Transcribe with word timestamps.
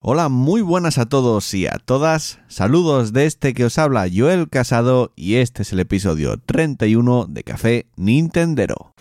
Hola, 0.00 0.28
muy 0.28 0.62
buenas 0.62 0.96
a 0.98 1.06
todos 1.06 1.52
y 1.54 1.66
a 1.66 1.72
todas. 1.84 2.38
Saludos 2.46 3.12
de 3.12 3.26
este 3.26 3.52
que 3.52 3.64
os 3.64 3.78
habla 3.78 4.06
Joel 4.08 4.48
Casado 4.48 5.10
y 5.16 5.34
este 5.34 5.62
es 5.62 5.72
el 5.72 5.80
episodio 5.80 6.38
31 6.38 7.26
de 7.28 7.42
Café 7.42 7.86
Nintendero. 7.96 8.94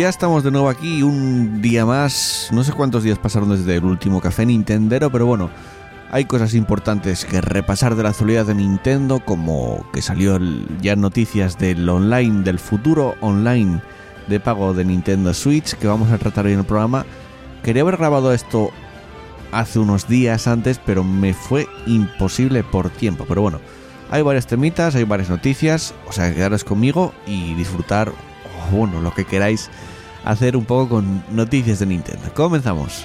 Ya 0.00 0.08
estamos 0.08 0.42
de 0.42 0.50
nuevo 0.50 0.70
aquí, 0.70 1.02
un 1.02 1.60
día 1.60 1.84
más. 1.84 2.48
No 2.52 2.64
sé 2.64 2.72
cuántos 2.72 3.02
días 3.02 3.18
pasaron 3.18 3.50
desde 3.50 3.76
el 3.76 3.84
último 3.84 4.22
café 4.22 4.46
Nintendero, 4.46 5.12
pero 5.12 5.26
bueno, 5.26 5.50
hay 6.10 6.24
cosas 6.24 6.54
importantes 6.54 7.26
que 7.26 7.42
repasar 7.42 7.94
de 7.94 8.04
la 8.04 8.08
actualidad 8.08 8.46
de 8.46 8.54
Nintendo, 8.54 9.20
como 9.20 9.84
que 9.92 10.00
salió 10.00 10.38
ya 10.80 10.96
noticias 10.96 11.58
del 11.58 11.86
online, 11.86 12.44
del 12.44 12.58
futuro 12.58 13.14
online 13.20 13.82
de 14.26 14.40
pago 14.40 14.72
de 14.72 14.86
Nintendo 14.86 15.34
Switch, 15.34 15.74
que 15.74 15.86
vamos 15.86 16.10
a 16.10 16.16
tratar 16.16 16.46
hoy 16.46 16.54
en 16.54 16.60
el 16.60 16.64
programa. 16.64 17.04
Quería 17.62 17.82
haber 17.82 17.98
grabado 17.98 18.32
esto 18.32 18.70
hace 19.52 19.80
unos 19.80 20.08
días 20.08 20.46
antes, 20.46 20.80
pero 20.82 21.04
me 21.04 21.34
fue 21.34 21.68
imposible 21.86 22.64
por 22.64 22.88
tiempo. 22.88 23.26
Pero 23.28 23.42
bueno, 23.42 23.60
hay 24.10 24.22
varias 24.22 24.46
temitas, 24.46 24.94
hay 24.94 25.04
varias 25.04 25.28
noticias, 25.28 25.94
o 26.08 26.12
sea, 26.12 26.34
quedaros 26.34 26.64
conmigo 26.64 27.12
y 27.26 27.52
disfrutar 27.52 28.10
bueno, 28.70 29.00
lo 29.00 29.12
que 29.12 29.24
queráis 29.24 29.70
hacer 30.24 30.56
un 30.56 30.64
poco 30.64 30.96
con 30.96 31.22
noticias 31.30 31.78
de 31.80 31.86
Nintendo. 31.86 32.32
Comenzamos. 32.34 33.04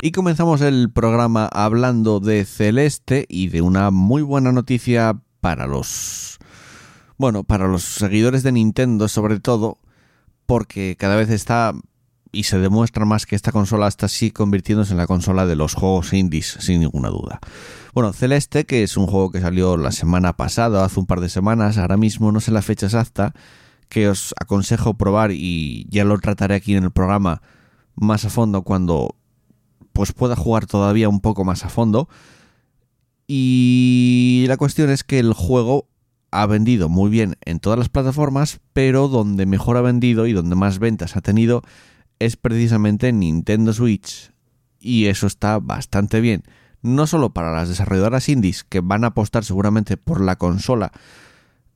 Y 0.00 0.12
comenzamos 0.12 0.60
el 0.60 0.92
programa 0.92 1.48
hablando 1.52 2.20
de 2.20 2.44
Celeste 2.44 3.26
y 3.28 3.48
de 3.48 3.62
una 3.62 3.90
muy 3.90 4.22
buena 4.22 4.52
noticia 4.52 5.20
para 5.40 5.66
los 5.66 6.38
bueno, 7.16 7.42
para 7.42 7.66
los 7.66 7.82
seguidores 7.82 8.44
de 8.44 8.52
Nintendo 8.52 9.08
sobre 9.08 9.40
todo, 9.40 9.78
porque 10.46 10.94
cada 10.96 11.16
vez 11.16 11.30
está 11.30 11.72
y 12.30 12.44
se 12.44 12.60
demuestra 12.60 13.06
más 13.06 13.26
que 13.26 13.34
esta 13.34 13.50
consola 13.50 13.88
está 13.88 14.06
así 14.06 14.30
convirtiéndose 14.30 14.92
en 14.92 14.98
la 14.98 15.08
consola 15.08 15.46
de 15.46 15.56
los 15.56 15.74
juegos 15.74 16.12
indies, 16.12 16.58
sin 16.60 16.78
ninguna 16.78 17.08
duda. 17.08 17.40
Bueno, 17.92 18.12
Celeste, 18.12 18.66
que 18.66 18.84
es 18.84 18.96
un 18.96 19.08
juego 19.08 19.32
que 19.32 19.40
salió 19.40 19.76
la 19.76 19.90
semana 19.90 20.36
pasada, 20.36 20.84
hace 20.84 21.00
un 21.00 21.06
par 21.06 21.18
de 21.18 21.28
semanas, 21.28 21.76
ahora 21.76 21.96
mismo 21.96 22.30
no 22.30 22.38
sé 22.38 22.52
la 22.52 22.62
fecha 22.62 22.86
exacta, 22.86 23.34
que 23.88 24.08
os 24.08 24.32
aconsejo 24.38 24.94
probar 24.94 25.32
y 25.32 25.88
ya 25.90 26.04
lo 26.04 26.16
trataré 26.20 26.54
aquí 26.54 26.76
en 26.76 26.84
el 26.84 26.92
programa 26.92 27.42
más 27.96 28.24
a 28.24 28.30
fondo 28.30 28.62
cuando 28.62 29.16
pues 29.98 30.12
pueda 30.12 30.36
jugar 30.36 30.66
todavía 30.66 31.08
un 31.08 31.18
poco 31.18 31.44
más 31.44 31.64
a 31.64 31.68
fondo. 31.68 32.08
Y 33.26 34.44
la 34.46 34.56
cuestión 34.56 34.90
es 34.90 35.02
que 35.02 35.18
el 35.18 35.32
juego 35.32 35.88
ha 36.30 36.46
vendido 36.46 36.88
muy 36.88 37.10
bien 37.10 37.36
en 37.44 37.58
todas 37.58 37.80
las 37.80 37.88
plataformas, 37.88 38.60
pero 38.72 39.08
donde 39.08 39.44
mejor 39.44 39.76
ha 39.76 39.80
vendido 39.80 40.28
y 40.28 40.32
donde 40.32 40.54
más 40.54 40.78
ventas 40.78 41.16
ha 41.16 41.20
tenido 41.20 41.62
es 42.20 42.36
precisamente 42.36 43.08
en 43.08 43.18
Nintendo 43.18 43.72
Switch. 43.72 44.30
Y 44.78 45.06
eso 45.06 45.26
está 45.26 45.58
bastante 45.58 46.20
bien. 46.20 46.44
No 46.80 47.08
solo 47.08 47.30
para 47.30 47.52
las 47.52 47.68
desarrolladoras 47.68 48.28
indies 48.28 48.62
que 48.62 48.78
van 48.78 49.02
a 49.02 49.08
apostar 49.08 49.44
seguramente 49.44 49.96
por 49.96 50.20
la 50.20 50.36
consola. 50.36 50.92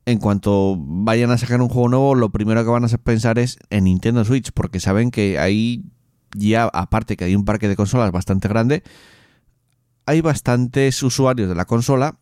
En 0.07 0.21
cuanto 0.21 0.77
vayan 0.79 1.33
a 1.33 1.39
sacar 1.39 1.61
un 1.61 1.69
juego 1.69 1.89
nuevo, 1.89 2.15
lo 2.15 2.31
primero 2.31 2.63
que 2.63 2.71
van 2.71 2.85
a 2.85 2.99
pensar 2.99 3.41
es 3.41 3.59
en 3.71 3.83
Nintendo 3.83 4.25
Switch, 4.25 4.53
porque 4.53 4.79
saben 4.79 5.11
que 5.11 5.41
ahí 5.41 5.83
ya 6.35 6.65
aparte 6.73 7.17
que 7.17 7.25
hay 7.25 7.35
un 7.35 7.45
parque 7.45 7.69
de 7.69 7.77
consolas 7.77 8.11
bastante 8.13 8.49
grande, 8.49 8.83
hay 10.07 10.21
bastantes 10.21 11.03
usuarios 11.03 11.49
de 11.49 11.55
la 11.55 11.65
consola 11.65 12.19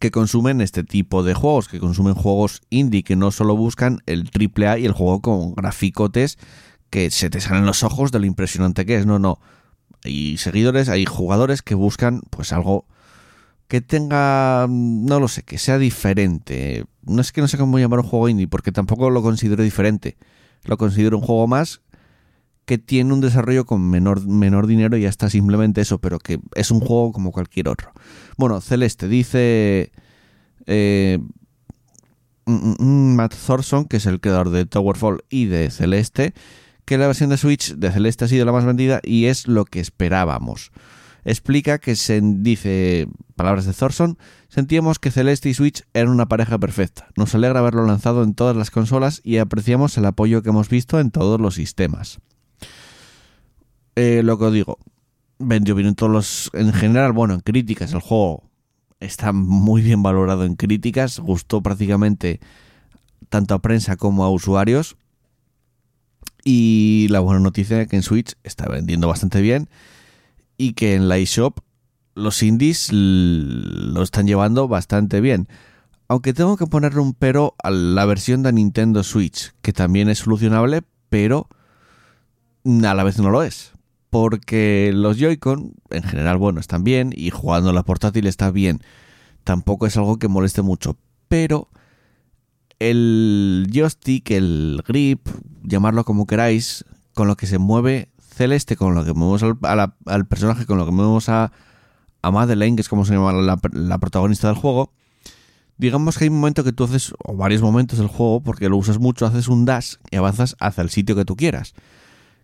que 0.00 0.10
consumen 0.10 0.60
este 0.60 0.84
tipo 0.84 1.22
de 1.22 1.34
juegos, 1.34 1.68
que 1.68 1.80
consumen 1.80 2.14
juegos 2.14 2.60
indie, 2.68 3.02
que 3.02 3.16
no 3.16 3.30
solo 3.30 3.56
buscan 3.56 4.00
el 4.06 4.28
AAA 4.30 4.78
y 4.78 4.86
el 4.86 4.92
juego 4.92 5.20
con 5.20 5.54
graficotes 5.54 6.38
que 6.90 7.10
se 7.10 7.30
te 7.30 7.40
salen 7.40 7.66
los 7.66 7.82
ojos 7.82 8.12
de 8.12 8.18
lo 8.18 8.26
impresionante 8.26 8.86
que 8.86 8.96
es, 8.96 9.06
no, 9.06 9.18
no. 9.18 9.40
Hay 10.04 10.36
seguidores, 10.36 10.88
hay 10.88 11.04
jugadores 11.04 11.62
que 11.62 11.74
buscan 11.74 12.20
pues 12.30 12.52
algo 12.52 12.86
que 13.68 13.80
tenga, 13.80 14.66
no 14.68 15.18
lo 15.18 15.28
sé, 15.28 15.42
que 15.42 15.58
sea 15.58 15.78
diferente. 15.78 16.84
No 17.02 17.20
es 17.20 17.32
que 17.32 17.40
no 17.40 17.48
sé 17.48 17.58
cómo 17.58 17.78
llamar 17.78 18.00
un 18.00 18.06
juego 18.06 18.28
indie, 18.28 18.46
porque 18.46 18.72
tampoco 18.72 19.10
lo 19.10 19.22
considero 19.22 19.62
diferente. 19.62 20.16
Lo 20.64 20.76
considero 20.76 21.18
un 21.18 21.24
juego 21.24 21.46
más 21.46 21.80
que 22.66 22.78
tiene 22.78 23.14
un 23.14 23.20
desarrollo 23.20 23.64
con 23.64 23.88
menor, 23.88 24.26
menor 24.26 24.66
dinero 24.66 24.96
y 24.96 25.02
ya 25.02 25.08
está 25.08 25.30
simplemente 25.30 25.80
eso, 25.80 25.98
pero 25.98 26.18
que 26.18 26.40
es 26.54 26.70
un 26.70 26.80
juego 26.80 27.12
como 27.12 27.32
cualquier 27.32 27.68
otro. 27.68 27.92
Bueno, 28.36 28.60
Celeste 28.60 29.08
dice 29.08 29.92
eh, 30.66 31.18
mm, 32.44 32.52
mm, 32.52 32.76
mm, 32.78 33.14
Matt 33.14 33.34
Thorson, 33.46 33.84
que 33.86 33.98
es 33.98 34.06
el 34.06 34.20
creador 34.20 34.50
de 34.50 34.66
Towerfall 34.66 35.24
y 35.30 35.46
de 35.46 35.70
Celeste, 35.70 36.34
que 36.84 36.98
la 36.98 37.06
versión 37.06 37.30
de 37.30 37.36
Switch 37.36 37.74
de 37.74 37.92
Celeste 37.92 38.24
ha 38.24 38.28
sido 38.28 38.44
la 38.44 38.52
más 38.52 38.64
vendida 38.64 39.00
y 39.02 39.26
es 39.26 39.46
lo 39.46 39.64
que 39.64 39.78
esperábamos. 39.78 40.72
Explica 41.24 41.78
que 41.78 41.96
se 41.96 42.20
dice, 42.20 43.08
palabras 43.36 43.64
de 43.64 43.72
Thorson, 43.72 44.18
sentíamos 44.48 44.98
que 44.98 45.10
Celeste 45.10 45.48
y 45.48 45.54
Switch 45.54 45.84
eran 45.94 46.10
una 46.10 46.26
pareja 46.26 46.58
perfecta. 46.58 47.08
Nos 47.16 47.34
alegra 47.34 47.60
haberlo 47.60 47.84
lanzado 47.84 48.24
en 48.24 48.34
todas 48.34 48.56
las 48.56 48.70
consolas 48.70 49.20
y 49.24 49.38
apreciamos 49.38 49.96
el 49.98 50.04
apoyo 50.06 50.42
que 50.42 50.50
hemos 50.50 50.68
visto 50.68 50.98
en 51.00 51.10
todos 51.10 51.40
los 51.40 51.54
sistemas. 51.54 52.20
Eh, 53.94 54.22
lo 54.22 54.38
que 54.38 54.44
os 54.44 54.52
digo, 54.52 54.78
vendió 55.38 55.74
bien 55.74 55.88
en 55.88 55.94
todos 55.94 56.12
los. 56.12 56.50
En 56.54 56.72
general, 56.72 57.12
bueno, 57.12 57.34
en 57.34 57.40
críticas, 57.40 57.92
el 57.92 58.00
juego 58.00 58.44
está 59.00 59.32
muy 59.32 59.82
bien 59.82 60.02
valorado 60.02 60.44
en 60.44 60.56
críticas, 60.56 61.18
gustó 61.18 61.62
prácticamente 61.62 62.40
tanto 63.28 63.54
a 63.54 63.60
prensa 63.60 63.96
como 63.96 64.24
a 64.24 64.30
usuarios. 64.30 64.96
Y 66.44 67.08
la 67.10 67.20
buena 67.20 67.40
noticia 67.40 67.80
es 67.82 67.88
que 67.88 67.96
en 67.96 68.02
Switch 68.02 68.34
está 68.44 68.68
vendiendo 68.68 69.08
bastante 69.08 69.40
bien 69.40 69.68
y 70.56 70.74
que 70.74 70.94
en 70.94 71.08
la 71.08 71.18
eShop 71.18 71.58
los 72.14 72.42
indies 72.42 72.90
lo 72.92 74.02
están 74.02 74.26
llevando 74.26 74.68
bastante 74.68 75.20
bien. 75.20 75.48
Aunque 76.08 76.32
tengo 76.32 76.56
que 76.56 76.66
ponerle 76.66 77.00
un 77.00 77.14
pero 77.14 77.56
a 77.62 77.70
la 77.70 78.04
versión 78.04 78.44
de 78.44 78.52
Nintendo 78.52 79.02
Switch, 79.02 79.54
que 79.60 79.72
también 79.72 80.08
es 80.08 80.18
solucionable, 80.20 80.82
pero 81.08 81.48
a 82.84 82.94
la 82.94 83.04
vez 83.04 83.18
no 83.18 83.30
lo 83.30 83.42
es 83.42 83.76
porque 84.10 84.92
los 84.94 85.18
Joy-Con 85.18 85.74
en 85.90 86.02
general, 86.02 86.38
bueno, 86.38 86.58
están 86.58 86.84
bien 86.84 87.12
y 87.14 87.28
jugando 87.28 87.74
la 87.74 87.82
portátil 87.82 88.26
está 88.26 88.50
bien. 88.50 88.80
Tampoco 89.44 89.86
es 89.86 89.96
algo 89.98 90.18
que 90.18 90.26
moleste 90.26 90.62
mucho, 90.62 90.96
pero 91.28 91.68
el 92.78 93.68
joystick, 93.72 94.30
el 94.30 94.82
grip, 94.88 95.28
llamarlo 95.62 96.04
como 96.04 96.26
queráis, 96.26 96.84
con 97.12 97.28
lo 97.28 97.36
que 97.36 97.46
se 97.46 97.58
mueve 97.58 98.08
Celeste, 98.18 98.76
con 98.76 98.94
lo 98.94 99.04
que 99.04 99.12
movemos 99.12 99.42
al, 99.42 100.26
personaje, 100.26 100.64
con 100.64 100.78
lo 100.78 100.86
que 100.86 100.92
movemos 100.92 101.28
a, 101.28 101.52
a 102.22 102.30
Madeleine, 102.30 102.76
que 102.76 102.80
es 102.82 102.88
como 102.88 103.04
se 103.04 103.12
llama 103.12 103.32
la, 103.32 103.58
la 103.72 103.98
protagonista 103.98 104.48
del 104.48 104.56
juego, 104.56 104.92
digamos 105.76 106.16
que 106.16 106.24
hay 106.24 106.30
un 106.30 106.36
momento 106.36 106.64
que 106.64 106.72
tú 106.72 106.84
haces, 106.84 107.12
o 107.22 107.36
varios 107.36 107.60
momentos 107.60 107.98
del 107.98 108.08
juego, 108.08 108.40
porque 108.40 108.70
lo 108.70 108.78
usas 108.78 108.98
mucho, 108.98 109.26
haces 109.26 109.48
un 109.48 109.66
dash 109.66 109.96
y 110.10 110.16
avanzas 110.16 110.56
hacia 110.58 110.82
el 110.82 110.88
sitio 110.90 111.14
que 111.16 111.24
tú 111.24 111.36
quieras. 111.36 111.74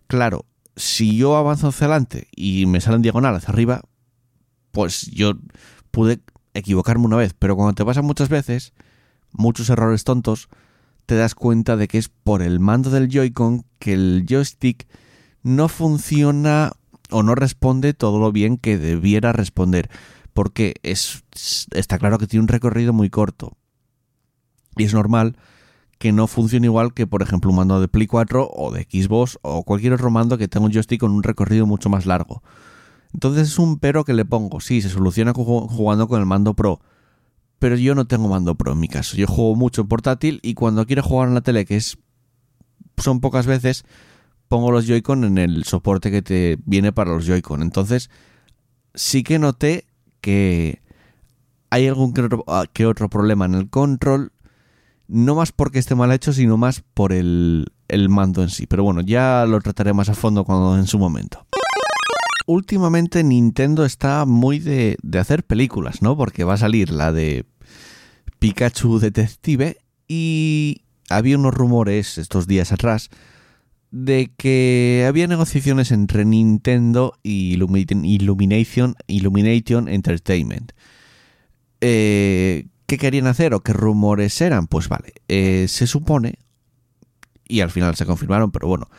Claro, 0.07 0.45
si 0.75 1.17
yo 1.17 1.37
avanzo 1.37 1.69
hacia 1.69 1.85
adelante 1.85 2.27
y 2.35 2.65
me 2.65 2.81
sale 2.81 2.97
en 2.97 3.01
diagonal 3.01 3.35
hacia 3.35 3.49
arriba, 3.49 3.81
pues 4.71 5.07
yo 5.11 5.33
pude 5.91 6.19
equivocarme 6.53 7.05
una 7.05 7.17
vez, 7.17 7.33
pero 7.37 7.55
cuando 7.55 7.73
te 7.73 7.85
pasa 7.85 8.01
muchas 8.01 8.29
veces, 8.29 8.73
muchos 9.31 9.69
errores 9.69 10.03
tontos, 10.03 10.49
te 11.05 11.15
das 11.15 11.35
cuenta 11.35 11.75
de 11.75 11.87
que 11.87 11.97
es 11.97 12.09
por 12.09 12.41
el 12.41 12.59
mando 12.59 12.89
del 12.89 13.09
Joy-Con 13.09 13.65
que 13.79 13.93
el 13.93 14.25
joystick 14.27 14.87
no 15.41 15.67
funciona 15.67 16.71
o 17.09 17.23
no 17.23 17.35
responde 17.35 17.93
todo 17.93 18.19
lo 18.19 18.31
bien 18.31 18.57
que 18.57 18.77
debiera 18.77 19.33
responder, 19.33 19.89
porque 20.33 20.75
es, 20.83 21.23
está 21.71 21.99
claro 21.99 22.17
que 22.17 22.27
tiene 22.27 22.41
un 22.41 22.47
recorrido 22.47 22.93
muy 22.93 23.09
corto. 23.09 23.57
Y 24.77 24.85
es 24.85 24.93
normal 24.93 25.35
que 25.97 26.11
no 26.11 26.27
funcione 26.27 26.67
igual 26.67 26.93
que, 26.93 27.07
por 27.07 27.21
ejemplo, 27.21 27.49
un 27.51 27.57
mando 27.57 27.79
de 27.79 27.87
Play 27.87 28.07
4 28.07 28.49
o 28.53 28.71
de 28.71 28.83
Xbox 28.83 29.39
o 29.41 29.63
cualquier 29.63 29.93
otro 29.93 30.09
mando 30.09 30.37
que 30.37 30.47
tenga 30.47 30.65
un 30.65 30.71
joystick 30.71 30.99
con 30.99 31.11
un 31.11 31.23
recorrido 31.23 31.65
mucho 31.65 31.89
más 31.89 32.05
largo. 32.05 32.43
Entonces 33.13 33.49
es 33.49 33.59
un 33.59 33.79
pero 33.79 34.03
que 34.03 34.13
le 34.13 34.25
pongo. 34.25 34.59
Sí, 34.59 34.81
se 34.81 34.89
soluciona 34.89 35.33
jugando 35.33 36.07
con 36.07 36.19
el 36.19 36.25
mando 36.25 36.55
Pro. 36.55 36.81
Pero 37.59 37.75
yo 37.77 37.95
no 37.95 38.05
tengo 38.05 38.27
mando 38.27 38.55
Pro 38.55 38.73
en 38.73 38.79
mi 38.79 38.87
caso. 38.87 39.15
Yo 39.15 39.27
juego 39.27 39.55
mucho 39.55 39.81
en 39.81 39.87
portátil 39.87 40.39
y 40.43 40.55
cuando 40.55 40.85
quiero 40.85 41.03
jugar 41.03 41.29
en 41.29 41.35
la 41.35 41.41
tele, 41.41 41.65
que 41.65 41.77
es 41.77 41.97
son 42.97 43.21
pocas 43.21 43.45
veces, 43.45 43.85
pongo 44.47 44.71
los 44.71 44.85
Joy-Con 44.85 45.23
en 45.23 45.37
el 45.37 45.63
soporte 45.63 46.11
que 46.11 46.21
te 46.21 46.57
viene 46.65 46.91
para 46.91 47.11
los 47.11 47.25
Joy-Con. 47.25 47.61
Entonces, 47.61 48.09
sí 48.93 49.23
que 49.23 49.39
noté 49.39 49.85
que 50.21 50.81
hay 51.69 51.87
algún 51.87 52.13
ah, 52.47 52.65
que 52.71 52.85
otro, 52.85 53.09
problema 53.09 53.45
en 53.45 53.55
el 53.55 53.69
control. 53.69 54.31
No 55.07 55.35
más 55.35 55.51
porque 55.51 55.79
esté 55.79 55.95
mal 55.95 56.11
hecho, 56.11 56.33
sino 56.33 56.57
más 56.57 56.83
por 56.93 57.13
el, 57.13 57.67
el 57.87 58.09
mando 58.09 58.41
en 58.43 58.49
sí. 58.49 58.67
Pero 58.67 58.83
bueno, 58.83 59.01
ya 59.01 59.45
lo 59.47 59.59
trataré 59.61 59.93
más 59.93 60.09
a 60.09 60.15
fondo 60.15 60.45
cuando 60.45 60.77
en 60.77 60.87
su 60.87 60.97
momento 60.97 61.45
últimamente 62.45 63.23
Nintendo 63.23 63.85
está 63.85 64.25
muy 64.25 64.59
de, 64.59 64.97
hacer 65.19 65.43
películas, 65.43 66.01
¿no? 66.01 66.17
Porque 66.17 66.43
va 66.43 66.55
a 66.55 66.57
salir 66.57 66.89
la 66.91 67.11
de 67.11 67.45
Pikachu 68.39 68.99
Detective 68.99 69.77
y 70.07 70.81
había 71.09 71.37
unos 71.37 71.53
rumores 71.53 72.17
estos 72.17 72.47
días 72.47 72.71
atrás 72.71 73.09
de 73.91 74.31
que 74.35 75.05
había 75.07 75.27
negociaciones 75.27 75.91
entre 75.91 76.25
Nintendo 76.25 77.17
y 77.21 77.53
Illumination, 77.53 78.95
Illumination 79.07 79.87
Entertainment. 79.87 80.71
Eh, 81.79 82.67
¿Qué 82.85 82.97
querían 82.97 83.27
hacer 83.27 83.53
o 83.53 83.61
qué 83.61 83.73
rumores 83.73 84.39
eran? 84.41 84.67
Pues 84.67 84.89
vale, 84.89 85.13
eh, 85.27 85.67
se 85.69 85.87
supone, 85.87 86.35
y 87.47 87.61
al 87.61 87.71
final 87.71 87.95
se 87.95 88.05
confirmaron, 88.05 88.51
pero 88.51 88.67
bueno, 88.67 88.89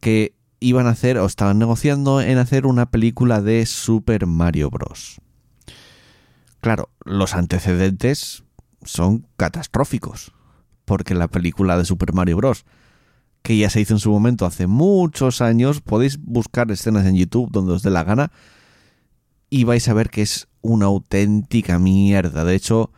que 0.00 0.34
iban 0.60 0.86
a 0.86 0.90
hacer 0.90 1.18
o 1.18 1.26
estaban 1.26 1.58
negociando 1.58 2.20
en 2.20 2.38
hacer 2.38 2.66
una 2.66 2.86
película 2.90 3.42
de 3.42 3.66
Super 3.66 4.26
Mario 4.26 4.70
Bros. 4.70 5.20
Claro, 6.60 6.88
los 7.04 7.34
antecedentes 7.34 8.44
son 8.82 9.26
catastróficos, 9.36 10.32
porque 10.84 11.14
la 11.14 11.28
película 11.28 11.76
de 11.76 11.84
Super 11.84 12.14
Mario 12.14 12.38
Bros., 12.38 12.64
que 13.42 13.58
ya 13.58 13.68
se 13.68 13.82
hizo 13.82 13.92
en 13.92 14.00
su 14.00 14.10
momento 14.10 14.46
hace 14.46 14.66
muchos 14.66 15.42
años, 15.42 15.82
podéis 15.82 16.18
buscar 16.18 16.70
escenas 16.70 17.04
en 17.04 17.16
YouTube 17.16 17.50
donde 17.50 17.74
os 17.74 17.82
dé 17.82 17.90
la 17.90 18.04
gana 18.04 18.32
y 19.50 19.64
vais 19.64 19.86
a 19.88 19.92
ver 19.92 20.08
que 20.08 20.22
es 20.22 20.48
una 20.62 20.86
auténtica 20.86 21.78
mierda. 21.78 22.44
De 22.44 22.54
hecho, 22.54 22.90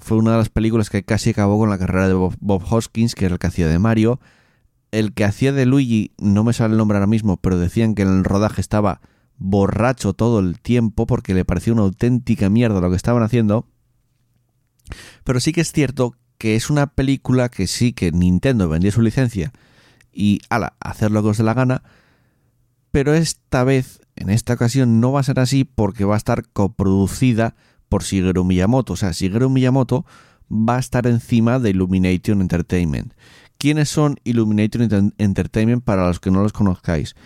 fue 0.00 0.16
una 0.16 0.32
de 0.32 0.38
las 0.38 0.48
películas 0.48 0.90
que 0.90 1.02
casi 1.02 1.30
acabó 1.30 1.58
con 1.58 1.70
la 1.70 1.78
carrera 1.78 2.08
de 2.08 2.14
Bob 2.14 2.64
Hoskins, 2.70 3.14
que 3.14 3.26
era 3.26 3.34
el 3.34 3.38
que 3.38 3.46
hacía 3.46 3.68
de 3.68 3.78
Mario, 3.78 4.20
el 4.90 5.12
que 5.12 5.24
hacía 5.24 5.52
de 5.52 5.66
Luigi, 5.66 6.12
no 6.18 6.44
me 6.44 6.52
sale 6.52 6.72
el 6.72 6.78
nombre 6.78 6.96
ahora 6.96 7.06
mismo, 7.06 7.36
pero 7.36 7.58
decían 7.58 7.94
que 7.94 8.02
en 8.02 8.08
el 8.08 8.24
rodaje 8.24 8.60
estaba 8.60 9.00
borracho 9.36 10.14
todo 10.14 10.40
el 10.40 10.60
tiempo 10.60 11.06
porque 11.06 11.34
le 11.34 11.44
parecía 11.44 11.72
una 11.72 11.82
auténtica 11.82 12.48
mierda 12.48 12.80
lo 12.80 12.90
que 12.90 12.96
estaban 12.96 13.22
haciendo. 13.22 13.66
Pero 15.24 15.40
sí 15.40 15.52
que 15.52 15.60
es 15.60 15.72
cierto 15.72 16.14
que 16.38 16.56
es 16.56 16.70
una 16.70 16.86
película 16.86 17.48
que 17.48 17.66
sí 17.66 17.92
que 17.92 18.12
Nintendo 18.12 18.68
vendía 18.68 18.92
su 18.92 19.02
licencia 19.02 19.52
y 20.12 20.40
ala, 20.48 20.74
hacer 20.80 21.10
lo 21.10 21.22
que 21.22 21.28
os 21.28 21.38
dé 21.38 21.44
la 21.44 21.54
gana, 21.54 21.82
pero 22.90 23.14
esta 23.14 23.64
vez, 23.64 24.00
en 24.16 24.30
esta 24.30 24.54
ocasión, 24.54 25.00
no 25.00 25.12
va 25.12 25.20
a 25.20 25.24
ser 25.24 25.38
así 25.38 25.64
porque 25.64 26.04
va 26.04 26.14
a 26.14 26.18
estar 26.18 26.48
coproducida 26.48 27.54
por 27.88 28.02
Shigeru 28.02 28.44
Miyamoto. 28.44 28.94
O 28.94 28.96
sea, 28.96 29.12
Shigeru 29.12 29.50
Miyamoto 29.50 30.04
va 30.50 30.76
a 30.76 30.80
estar 30.80 31.06
encima 31.06 31.58
de 31.58 31.70
Illumination 31.70 32.40
Entertainment, 32.40 33.12
¿Quiénes 33.58 33.88
son 33.88 34.20
Illuminator 34.22 34.82
Entertainment 35.18 35.82
para 35.82 36.06
los 36.06 36.20
que 36.20 36.30
no 36.30 36.42
los 36.42 36.52
conozcáis? 36.52 37.16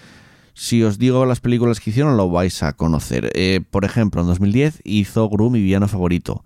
Si 0.55 0.83
os 0.83 0.99
digo 0.99 1.27
las 1.27 1.41
películas 1.41 1.79
que 1.79 1.91
hicieron, 1.91 2.17
lo 2.17 2.31
vais 2.31 2.63
a 2.63 2.73
conocer. 2.73 3.31
Eh, 3.35 3.61
por 3.71 3.85
ejemplo, 3.85 4.23
en 4.23 4.29
2010 4.29 4.81
hizo 4.85 5.29
Gru, 5.29 5.51
mi 5.51 5.61
villano 5.61 5.89
favorito, 5.89 6.43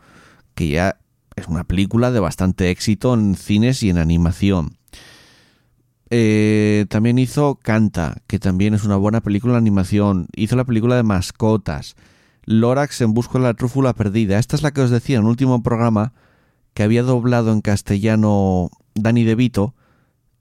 que 0.57 0.69
ya 0.69 0.99
es 1.37 1.47
una 1.47 1.63
película 1.63 2.11
de 2.11 2.19
bastante 2.19 2.71
éxito 2.71 3.15
en 3.15 3.37
cines 3.37 3.85
y 3.85 3.91
en 3.91 3.99
animación. 3.99 4.77
Eh, 6.11 6.87
también 6.89 7.21
hizo 7.21 7.55
Canta, 7.63 8.23
que 8.27 8.41
también 8.41 8.75
es 8.75 8.83
una 8.83 8.97
buena 8.97 9.21
película 9.21 9.53
de 9.53 9.59
animación. 9.59 10.27
Hizo 10.35 10.57
la 10.57 10.65
película 10.65 10.97
de 10.97 11.05
mascotas. 11.05 11.95
Lorax 12.47 13.01
en 13.01 13.13
busca 13.13 13.39
de 13.39 13.45
la 13.45 13.55
trúfula 13.55 13.93
perdida. 13.93 14.39
Esta 14.39 14.57
es 14.57 14.63
la 14.63 14.71
que 14.71 14.81
os 14.81 14.91
decía 14.91 15.17
en 15.17 15.23
el 15.23 15.29
último 15.29 15.63
programa, 15.63 16.13
que 16.75 16.83
había 16.83 17.03
doblado 17.03 17.53
en 17.53 17.61
castellano 17.61 18.71
Danny 18.95 19.25
DeVito 19.25 19.75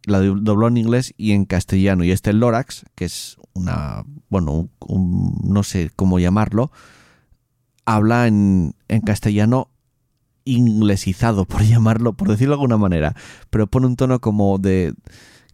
la 0.06 0.20
dobló 0.20 0.68
en 0.68 0.78
inglés 0.78 1.14
y 1.18 1.32
en 1.32 1.46
castellano. 1.46 2.04
Y 2.04 2.12
este 2.12 2.34
Lorax, 2.34 2.86
que 2.96 3.06
es 3.06 3.38
una, 3.54 4.04
bueno, 4.30 4.70
no 4.88 5.64
sé 5.64 5.92
cómo 5.96 6.20
llamarlo, 6.20 6.72
habla 7.86 8.28
en, 8.28 8.76
en 8.88 9.02
castellano 9.02 9.70
inglesizado, 10.44 11.46
por 11.46 11.64
llamarlo, 11.66 12.14
por 12.14 12.30
decirlo 12.30 12.54
de 12.54 12.56
alguna 12.56 12.78
manera, 12.78 13.16
pero 13.50 13.68
pone 13.68 13.88
un 13.88 13.96
tono 13.96 14.20
como 14.20 14.58
de, 14.58 14.94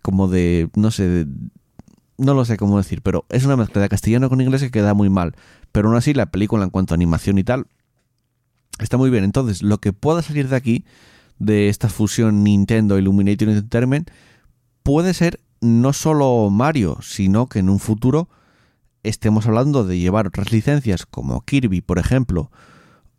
como 0.02 0.28
de, 0.28 0.70
no 0.76 0.92
sé, 0.92 1.26
no 2.22 2.34
lo 2.34 2.46
sé 2.46 2.58
cómo 2.58 2.78
decir, 2.78 3.02
pero 3.02 3.26
es 3.30 3.46
una 3.46 3.58
mezcla 3.58 3.82
de 3.82 3.90
castellano 3.90 4.30
con 4.30 4.42
inglés 4.42 4.62
que 4.62 4.72
queda 4.72 4.94
muy 4.94 5.10
mal. 5.10 5.36
Pero 5.72 5.90
aún 5.90 5.98
así, 5.98 6.14
la 6.14 6.28
película 6.28 6.64
en 6.64 6.70
cuanto 6.70 6.94
a 6.94 6.96
animación 6.96 7.38
y 7.38 7.44
tal, 7.44 7.66
está 8.80 8.98
muy 8.98 9.10
bien. 9.10 9.24
Entonces, 9.24 9.64
lo 9.64 9.80
que 9.80 9.92
pueda 9.92 10.22
salir 10.22 10.48
de 10.48 10.56
aquí 10.56 10.86
de 11.40 11.70
esta 11.70 11.90
fusión 11.90 12.44
Nintendo 12.44 13.00
Illuminator 13.00 13.50
Entertainment 13.50 14.12
puede 14.84 15.14
ser 15.14 15.40
no 15.62 15.94
solo 15.94 16.50
Mario, 16.50 17.00
sino 17.02 17.48
que 17.48 17.60
en 17.60 17.70
un 17.70 17.80
futuro 17.80 18.30
estemos 19.04 19.48
hablando 19.48 19.84
de 19.84 19.98
llevar 19.98 20.28
otras 20.28 20.52
licencias 20.52 21.06
como 21.06 21.42
Kirby, 21.42 21.82
por 21.82 21.98
ejemplo, 21.98 22.52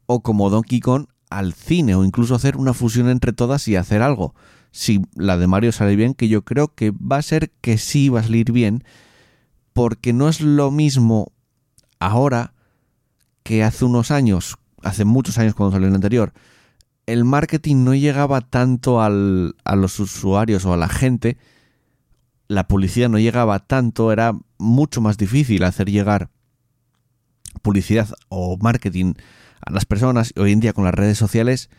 o 0.06 0.22
como 0.22 0.50
Donkey 0.50 0.80
Kong 0.80 1.06
al 1.30 1.54
cine 1.54 1.94
o 1.94 2.04
incluso 2.04 2.34
hacer 2.34 2.56
una 2.56 2.74
fusión 2.74 3.08
entre 3.08 3.32
todas 3.32 3.66
y 3.66 3.76
hacer 3.76 4.02
algo. 4.02 4.34
Si 4.72 5.02
la 5.14 5.36
de 5.36 5.46
Mario 5.46 5.70
sale 5.70 5.94
bien, 5.94 6.14
que 6.14 6.28
yo 6.28 6.42
creo 6.42 6.74
que 6.74 6.90
va 6.90 7.18
a 7.18 7.22
ser 7.22 7.50
que 7.60 7.78
sí 7.78 8.08
va 8.08 8.20
a 8.20 8.24
salir 8.24 8.50
bien, 8.50 8.84
porque 9.72 10.12
no 10.12 10.28
es 10.28 10.40
lo 10.40 10.70
mismo 10.70 11.32
ahora 12.00 12.54
que 13.42 13.62
hace 13.62 13.84
unos 13.84 14.10
años, 14.10 14.56
hace 14.82 15.04
muchos 15.04 15.38
años 15.38 15.54
cuando 15.54 15.72
salió 15.76 15.88
el 15.88 15.94
anterior, 15.94 16.32
el 17.06 17.24
marketing 17.24 17.84
no 17.84 17.94
llegaba 17.94 18.40
tanto 18.40 19.02
al, 19.02 19.54
a 19.64 19.76
los 19.76 20.00
usuarios 20.00 20.64
o 20.64 20.72
a 20.72 20.76
la 20.76 20.88
gente, 20.88 21.36
la 22.48 22.66
publicidad 22.66 23.08
no 23.08 23.18
llegaba 23.18 23.58
tanto, 23.60 24.12
era 24.12 24.32
mucho 24.58 25.00
más 25.00 25.16
difícil 25.16 25.64
hacer 25.64 25.90
llegar 25.90 26.30
publicidad 27.62 28.08
o 28.28 28.56
marketing 28.58 29.14
a 29.60 29.72
las 29.72 29.84
personas. 29.84 30.32
Hoy 30.36 30.52
en 30.52 30.60
día 30.60 30.72
con 30.72 30.84
las 30.84 30.94
redes 30.94 31.18
sociales 31.18 31.70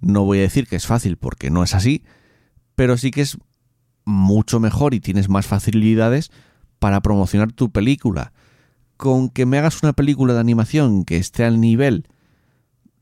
no 0.00 0.24
voy 0.24 0.38
a 0.38 0.42
decir 0.42 0.66
que 0.66 0.76
es 0.76 0.86
fácil 0.86 1.16
porque 1.16 1.50
no 1.50 1.62
es 1.62 1.74
así, 1.74 2.04
pero 2.80 2.96
sí 2.96 3.10
que 3.10 3.20
es 3.20 3.36
mucho 4.06 4.58
mejor 4.58 4.94
y 4.94 5.00
tienes 5.00 5.28
más 5.28 5.46
facilidades 5.46 6.30
para 6.78 7.02
promocionar 7.02 7.52
tu 7.52 7.70
película. 7.70 8.32
Con 8.96 9.28
que 9.28 9.44
me 9.44 9.58
hagas 9.58 9.82
una 9.82 9.92
película 9.92 10.32
de 10.32 10.40
animación 10.40 11.04
que 11.04 11.18
esté 11.18 11.44
al 11.44 11.60
nivel 11.60 12.06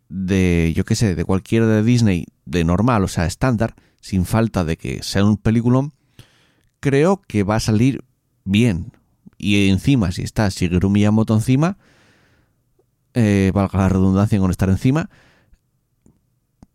de, 0.09 0.73
yo 0.75 0.85
qué 0.85 0.97
sé, 0.97 1.15
de 1.15 1.25
cualquiera 1.25 1.69
de 1.69 1.85
Disney 1.85 2.27
de 2.45 2.65
normal, 2.65 3.05
o 3.05 3.07
sea, 3.07 3.25
estándar, 3.25 3.77
sin 4.01 4.25
falta 4.25 4.65
de 4.65 4.77
que 4.77 5.01
sea 5.05 5.25
un 5.25 5.37
peliculón, 5.37 5.93
creo 6.81 7.23
que 7.29 7.45
va 7.45 7.55
a 7.55 7.61
salir 7.61 8.03
bien. 8.43 8.91
Y 9.37 9.69
encima, 9.69 10.11
si 10.11 10.23
está 10.23 10.49
Shigeru 10.49 10.91
Miyamoto 10.91 11.35
encima, 11.35 11.79
eh, 13.15 13.53
valga 13.55 13.79
la 13.79 13.89
redundancia 13.91 14.41
con 14.41 14.51
estar 14.51 14.71
encima, 14.71 15.09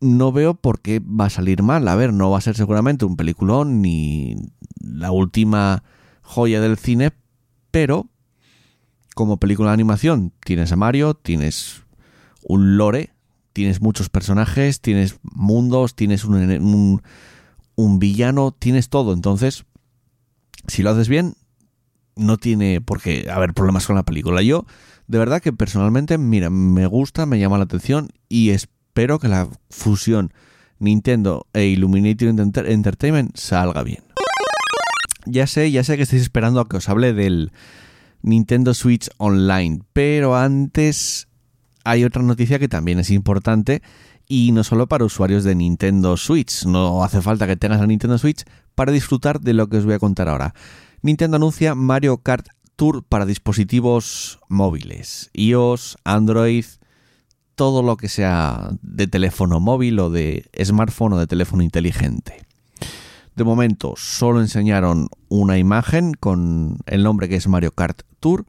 no 0.04 0.32
veo 0.32 0.54
por 0.54 0.82
qué 0.82 1.00
va 1.00 1.26
a 1.26 1.30
salir 1.30 1.64
mal. 1.64 1.88
A 1.88 1.96
ver, 1.96 2.14
no 2.14 2.30
va 2.30 2.38
a 2.38 2.42
ser 2.42 2.56
seguramente 2.56 3.06
un 3.06 3.16
peliculón 3.16 3.82
ni 3.82 4.36
la 4.80 5.12
última 5.12 5.84
joya 6.22 6.62
del 6.62 6.78
cine, 6.78 7.12
pero 7.72 8.08
como 9.16 9.38
película 9.38 9.70
de 9.70 9.76
animación 9.76 10.34
tienes 10.44 10.72
a 10.72 10.76
Mario, 10.76 11.14
tienes 11.14 11.84
un 12.44 12.78
lore 12.78 13.14
tienes 13.54 13.82
muchos 13.82 14.10
personajes, 14.10 14.82
tienes 14.82 15.20
mundos, 15.22 15.96
tienes 15.96 16.26
un, 16.26 17.02
un, 17.76 18.00
villano, 18.00 18.52
tienes 18.52 18.90
todo. 18.90 19.14
Entonces, 19.14 19.66
si 20.68 20.82
lo 20.82 20.90
haces 20.90 21.08
bien, 21.08 21.36
no 22.16 22.38
tiene 22.38 22.82
por 22.82 23.02
qué 23.02 23.30
haber 23.32 23.54
problemas 23.54 23.86
con 23.86 23.96
la 23.96 24.04
película. 24.04 24.42
Yo, 24.42 24.66
de 25.08 25.20
verdad 25.20 25.42
que 25.42 25.54
personalmente, 25.54 26.18
mira, 26.18 26.50
me 26.50 26.88
gusta, 26.88 27.26
me 27.26 27.40
llama 27.40 27.60
la 27.60 27.66
atención 27.66 28.10
y 28.28 28.50
espero 28.50 28.74
que 28.94 29.28
la 29.28 29.50
fusión 29.70 30.34
Nintendo 30.80 31.48
e 31.54 31.66
Illuminated 31.66 32.28
Entertainment 32.68 33.36
salga 33.36 33.82
bien. 33.84 34.04
Ya 35.26 35.48
sé, 35.48 35.72
ya 35.72 35.84
sé 35.84 35.98
que 35.98 36.04
estáis 36.04 36.22
esperando 36.22 36.60
a 36.60 36.68
que 36.68 36.78
os 36.78 36.90
hable 36.90 37.14
del 37.14 37.52
Nintendo 38.22 38.74
Switch 38.74 39.10
Online, 39.18 39.82
pero 39.94 40.36
antes 40.36 41.28
hay 41.84 42.04
otra 42.04 42.22
noticia 42.22 42.60
que 42.60 42.68
también 42.68 43.00
es 43.00 43.10
importante 43.10 43.82
y 44.28 44.52
no 44.52 44.64
solo 44.64 44.88
para 44.88 45.06
usuarios 45.06 45.44
de 45.44 45.56
Nintendo 45.56 46.16
Switch, 46.16 46.66
no 46.66 47.04
hace 47.04 47.22
falta 47.22 47.48
que 47.48 47.58
tengas 47.58 47.80
la 47.80 47.88
Nintendo 47.88 48.18
Switch 48.18 48.44
para 48.76 48.92
disfrutar 48.92 49.42
de 49.42 49.54
lo 49.54 49.68
que 49.68 49.78
os 49.78 49.86
voy 49.86 49.96
a 49.96 50.00
contar 50.00 50.30
ahora. 50.30 50.54
Nintendo 51.02 51.38
anuncia 51.38 51.74
Mario 51.74 52.18
Kart 52.18 52.48
Tour 52.76 53.04
para 53.04 53.26
dispositivos 53.26 54.40
móviles, 54.50 55.30
iOS, 55.34 55.98
Android, 56.04 56.66
todo 57.56 57.84
lo 57.84 57.98
que 57.98 58.10
sea 58.10 58.72
de 58.82 59.08
teléfono 59.08 59.60
móvil 59.60 60.00
o 60.00 60.10
de 60.10 60.50
smartphone 60.64 61.14
o 61.14 61.20
de 61.20 61.28
teléfono 61.28 61.64
inteligente. 61.64 62.46
De 63.36 63.44
momento 63.44 63.94
solo 63.98 64.42
enseñaron 64.42 65.08
una 65.30 65.58
imagen 65.58 66.14
con 66.14 66.78
el 66.86 67.04
nombre 67.04 67.30
que 67.30 67.36
es 67.36 67.48
Mario 67.48 67.72
Kart 67.72 68.02
Tour 68.20 68.46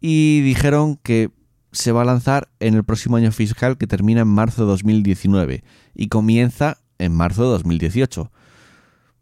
y 0.00 0.40
dijeron 0.40 0.96
que 1.02 1.30
se 1.72 1.92
va 1.92 2.02
a 2.02 2.06
lanzar 2.06 2.48
en 2.60 2.74
el 2.74 2.84
próximo 2.84 3.16
año 3.16 3.30
fiscal 3.32 3.76
que 3.76 3.86
termina 3.86 4.22
en 4.22 4.28
marzo 4.28 4.62
de 4.62 4.68
2019 4.68 5.64
y 5.94 6.08
comienza 6.08 6.78
en 6.98 7.14
marzo 7.14 7.44
de 7.44 7.50
2018. 7.50 8.30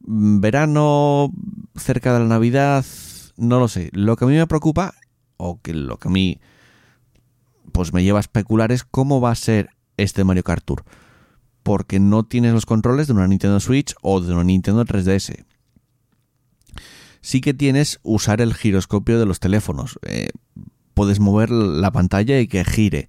Mm, 0.07 0.41
verano, 0.41 1.33
cerca 1.75 2.13
de 2.13 2.21
la 2.21 2.27
Navidad, 2.27 2.85
no 3.37 3.59
lo 3.59 3.69
sé. 3.69 3.91
Lo 3.93 4.17
que 4.17 4.25
a 4.25 4.29
mí 4.29 4.37
me 4.37 4.47
preocupa, 4.47 4.95
o 5.37 5.61
que 5.61 5.75
lo 5.75 5.99
que 5.99 6.09
a 6.09 6.11
mí 6.11 6.41
pues 7.75 7.93
me 7.93 8.05
lleva 8.05 8.21
a 8.21 8.21
especular 8.21 8.71
es 8.71 8.85
cómo 8.85 9.21
va 9.21 9.33
a 9.33 9.35
ser 9.35 9.71
este 9.97 10.23
Mario 10.23 10.45
Kart 10.45 10.65
Tour. 10.65 10.85
Porque 11.65 11.99
no 11.99 12.23
tienes 12.23 12.53
los 12.53 12.67
controles 12.67 13.09
de 13.09 13.15
una 13.15 13.27
Nintendo 13.27 13.59
Switch 13.59 13.97
o 14.01 14.21
de 14.21 14.33
una 14.33 14.45
Nintendo 14.45 14.85
3DS. 14.85 15.45
Sí 17.21 17.41
que 17.41 17.53
tienes 17.53 17.99
usar 18.05 18.41
el 18.41 18.55
giroscopio 18.55 19.19
de 19.19 19.27
los 19.27 19.41
teléfonos. 19.41 19.99
Eh, 20.03 20.29
puedes 20.95 21.19
mover 21.19 21.51
la 21.51 21.91
pantalla 21.91 22.39
y 22.39 22.47
que 22.47 22.65
gire. 22.65 23.09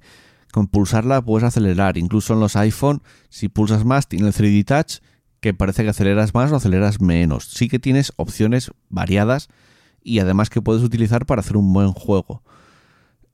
Con 0.52 0.66
pulsarla 0.66 1.24
puedes 1.24 1.46
acelerar. 1.46 2.00
Incluso 2.00 2.34
en 2.34 2.40
los 2.40 2.56
iPhone, 2.56 3.04
si 3.30 3.50
pulsas 3.50 3.86
más, 3.86 4.10
tiene 4.10 4.30
el 4.30 4.34
3D 4.34 4.66
Touch 4.66 5.04
que 5.42 5.54
parece 5.54 5.84
que 5.84 5.90
aceleras 5.90 6.34
más 6.34 6.52
o 6.52 6.56
aceleras 6.56 7.02
menos. 7.02 7.50
Sí 7.50 7.70
que 7.70 7.78
tienes 7.78 8.14
opciones 8.16 8.72
variadas 8.90 9.48
y 10.02 10.18
además 10.18 10.50
que 10.50 10.64
puedes 10.64 10.82
utilizar 10.82 11.28
para 11.28 11.42
hacer 11.42 11.56
un 11.56 11.72
buen 11.72 11.92
juego. 11.92 12.42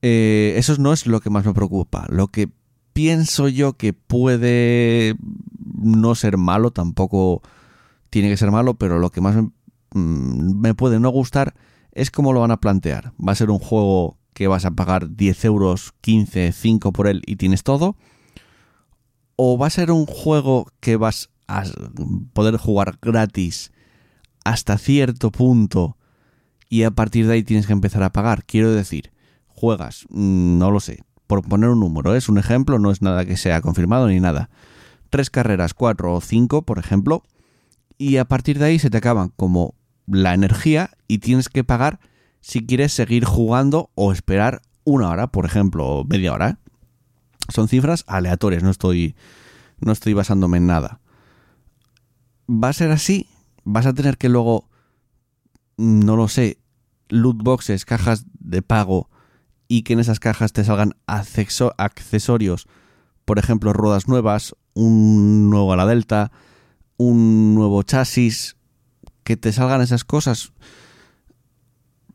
Eh, 0.02 0.54
eso 0.56 0.76
no 0.78 0.92
es 0.92 1.06
lo 1.06 1.20
que 1.20 1.30
más 1.30 1.44
me 1.44 1.54
preocupa. 1.54 2.06
Lo 2.08 2.28
que 2.28 2.50
pienso 2.92 3.48
yo 3.48 3.74
que 3.74 3.92
puede 3.92 5.16
no 5.80 6.14
ser 6.14 6.36
malo, 6.36 6.70
tampoco 6.72 7.42
tiene 8.10 8.28
que 8.28 8.36
ser 8.36 8.50
malo, 8.50 8.74
pero 8.74 8.98
lo 8.98 9.10
que 9.10 9.20
más 9.20 9.36
me, 9.36 9.50
mm, 9.94 10.60
me 10.60 10.74
puede 10.74 11.00
no 11.00 11.10
gustar 11.10 11.54
es 11.92 12.10
cómo 12.10 12.32
lo 12.32 12.40
van 12.40 12.50
a 12.50 12.60
plantear. 12.60 13.12
¿Va 13.16 13.32
a 13.32 13.36
ser 13.36 13.50
un 13.50 13.58
juego 13.58 14.18
que 14.34 14.48
vas 14.48 14.64
a 14.64 14.72
pagar 14.72 15.16
10 15.16 15.44
euros, 15.44 15.92
15, 16.00 16.52
5 16.52 16.92
por 16.92 17.06
él 17.06 17.22
y 17.26 17.36
tienes 17.36 17.62
todo? 17.62 17.96
¿O 19.36 19.56
va 19.58 19.68
a 19.68 19.70
ser 19.70 19.90
un 19.90 20.06
juego 20.06 20.66
que 20.80 20.96
vas 20.96 21.30
a 21.48 21.64
poder 22.32 22.56
jugar 22.56 22.98
gratis 23.00 23.72
hasta 24.44 24.78
cierto 24.78 25.30
punto 25.30 25.96
y 26.68 26.84
a 26.84 26.90
partir 26.90 27.26
de 27.26 27.34
ahí 27.34 27.42
tienes 27.42 27.66
que 27.66 27.72
empezar 27.72 28.02
a 28.02 28.12
pagar. 28.12 28.44
Quiero 28.44 28.72
decir, 28.72 29.11
juegas, 29.62 30.06
mm, 30.10 30.58
no 30.58 30.70
lo 30.70 30.80
sé, 30.80 31.04
por 31.26 31.46
poner 31.46 31.70
un 31.70 31.80
número, 31.80 32.14
¿eh? 32.14 32.18
es 32.18 32.28
un 32.28 32.38
ejemplo, 32.38 32.78
no 32.78 32.90
es 32.90 33.00
nada 33.02 33.24
que 33.24 33.36
sea 33.36 33.60
confirmado 33.60 34.08
ni 34.08 34.20
nada. 34.20 34.50
Tres 35.08 35.30
carreras, 35.30 35.72
cuatro 35.74 36.14
o 36.14 36.20
cinco, 36.20 36.62
por 36.62 36.78
ejemplo, 36.78 37.22
y 37.96 38.16
a 38.16 38.24
partir 38.24 38.58
de 38.58 38.64
ahí 38.64 38.78
se 38.78 38.90
te 38.90 38.98
acaban 38.98 39.32
como 39.36 39.74
la 40.06 40.34
energía 40.34 40.90
y 41.06 41.18
tienes 41.18 41.48
que 41.48 41.62
pagar 41.64 42.00
si 42.40 42.66
quieres 42.66 42.92
seguir 42.92 43.24
jugando 43.24 43.90
o 43.94 44.10
esperar 44.12 44.62
una 44.84 45.10
hora, 45.10 45.28
por 45.28 45.46
ejemplo, 45.46 45.86
o 45.86 46.04
media 46.04 46.32
hora. 46.32 46.58
Son 47.48 47.68
cifras 47.68 48.04
aleatorias, 48.08 48.62
no 48.62 48.70
estoy, 48.70 49.14
no 49.78 49.92
estoy 49.92 50.12
basándome 50.14 50.58
en 50.58 50.66
nada 50.66 51.02
va 52.48 52.68
a 52.68 52.72
ser 52.72 52.90
así. 52.90 53.28
Vas 53.64 53.86
a 53.86 53.92
tener 53.92 54.18
que 54.18 54.28
luego, 54.28 54.68
no 55.76 56.16
lo 56.16 56.28
sé, 56.28 56.58
loot 57.08 57.42
boxes, 57.42 57.84
cajas 57.84 58.26
de 58.38 58.62
pago 58.62 59.08
y 59.68 59.82
que 59.82 59.94
en 59.94 60.00
esas 60.00 60.20
cajas 60.20 60.52
te 60.52 60.64
salgan 60.64 60.94
accesorios, 61.06 62.66
por 63.24 63.38
ejemplo, 63.38 63.72
ruedas 63.72 64.08
nuevas, 64.08 64.54
un 64.74 65.50
nuevo 65.50 65.72
ala 65.72 65.86
delta, 65.86 66.32
un 66.96 67.54
nuevo 67.54 67.82
chasis, 67.82 68.56
que 69.24 69.36
te 69.36 69.52
salgan 69.52 69.80
esas 69.80 70.04
cosas. 70.04 70.52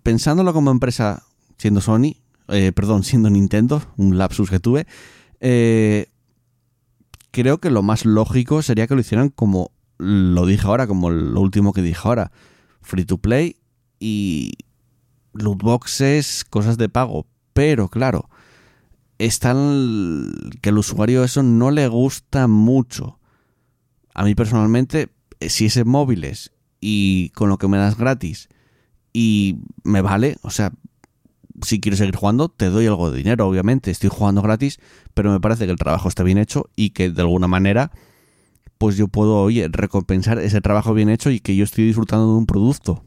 Pensándolo 0.04 0.54
como 0.54 0.72
empresa, 0.72 1.24
siendo 1.58 1.82
Sony, 1.82 2.18
eh, 2.50 2.72
perdón, 2.74 3.04
siendo 3.04 3.30
Nintendo, 3.30 3.82
un 3.98 4.18
lapsus 4.18 4.50
que 4.50 4.60
tuve, 4.60 4.88
eh, 5.40 6.08
creo 7.32 7.60
que 7.60 7.70
lo 7.70 7.84
más 7.84 8.06
lógico 8.06 8.62
sería 8.62 8.88
que 8.88 8.96
lo 8.96 9.02
hicieran 9.02 9.30
como 9.30 9.72
lo 9.98 10.46
dije 10.46 10.68
ahora, 10.68 10.88
como 10.88 11.10
lo 11.10 11.42
último 11.42 11.74
que 11.74 11.82
dije 11.82 12.00
ahora, 12.04 12.32
free 12.82 13.06
to 13.06 13.18
play 13.18 13.58
y 14.00 14.52
loot 15.34 15.62
boxes, 15.62 16.46
cosas 16.46 16.78
de 16.78 16.90
pago. 16.90 17.26
Pero 17.58 17.88
claro, 17.88 18.30
están 19.18 20.52
que 20.62 20.70
al 20.70 20.78
usuario 20.78 21.24
eso 21.24 21.42
no 21.42 21.72
le 21.72 21.88
gusta 21.88 22.48
mucho. 22.48 23.18
A 24.14 24.24
mí 24.24 24.36
personalmente, 24.36 25.10
eh, 25.40 25.50
si 25.50 25.66
es 25.66 25.76
en 25.78 25.88
móviles 25.88 26.52
y 26.82 27.30
con 27.30 27.50
lo 27.50 27.58
que 27.58 27.68
me 27.68 27.80
das 27.80 27.98
gratis 27.98 28.48
y 29.12 29.58
me 29.84 30.02
vale, 30.02 30.38
o 30.44 30.52
sea, 30.52 30.72
si 31.64 31.80
quieres 31.80 31.98
seguir 31.98 32.16
jugando, 32.16 32.48
te 32.48 32.68
doy 32.68 32.86
algo 32.86 33.10
de 33.10 33.18
dinero, 33.18 33.48
obviamente. 33.48 33.90
Estoy 33.90 34.12
jugando 34.14 34.44
gratis, 34.44 34.80
pero 35.16 35.32
me 35.32 35.40
parece 35.40 35.66
que 35.66 35.72
el 35.72 35.80
trabajo 35.80 36.10
está 36.10 36.22
bien 36.22 36.38
hecho 36.38 36.70
y 36.76 36.92
que 36.92 37.10
de 37.10 37.22
alguna 37.22 37.48
manera 37.48 37.90
pues 38.78 38.98
yo 38.98 39.08
puedo, 39.08 39.42
oye, 39.42 39.68
recompensar 39.68 40.38
ese 40.38 40.62
trabajo 40.62 40.94
bien 40.94 41.10
hecho 41.10 41.32
y 41.32 41.40
que 41.40 41.56
yo 41.56 41.64
estoy 41.64 41.86
disfrutando 41.86 42.28
de 42.28 42.38
un 42.38 42.46
producto. 42.46 43.04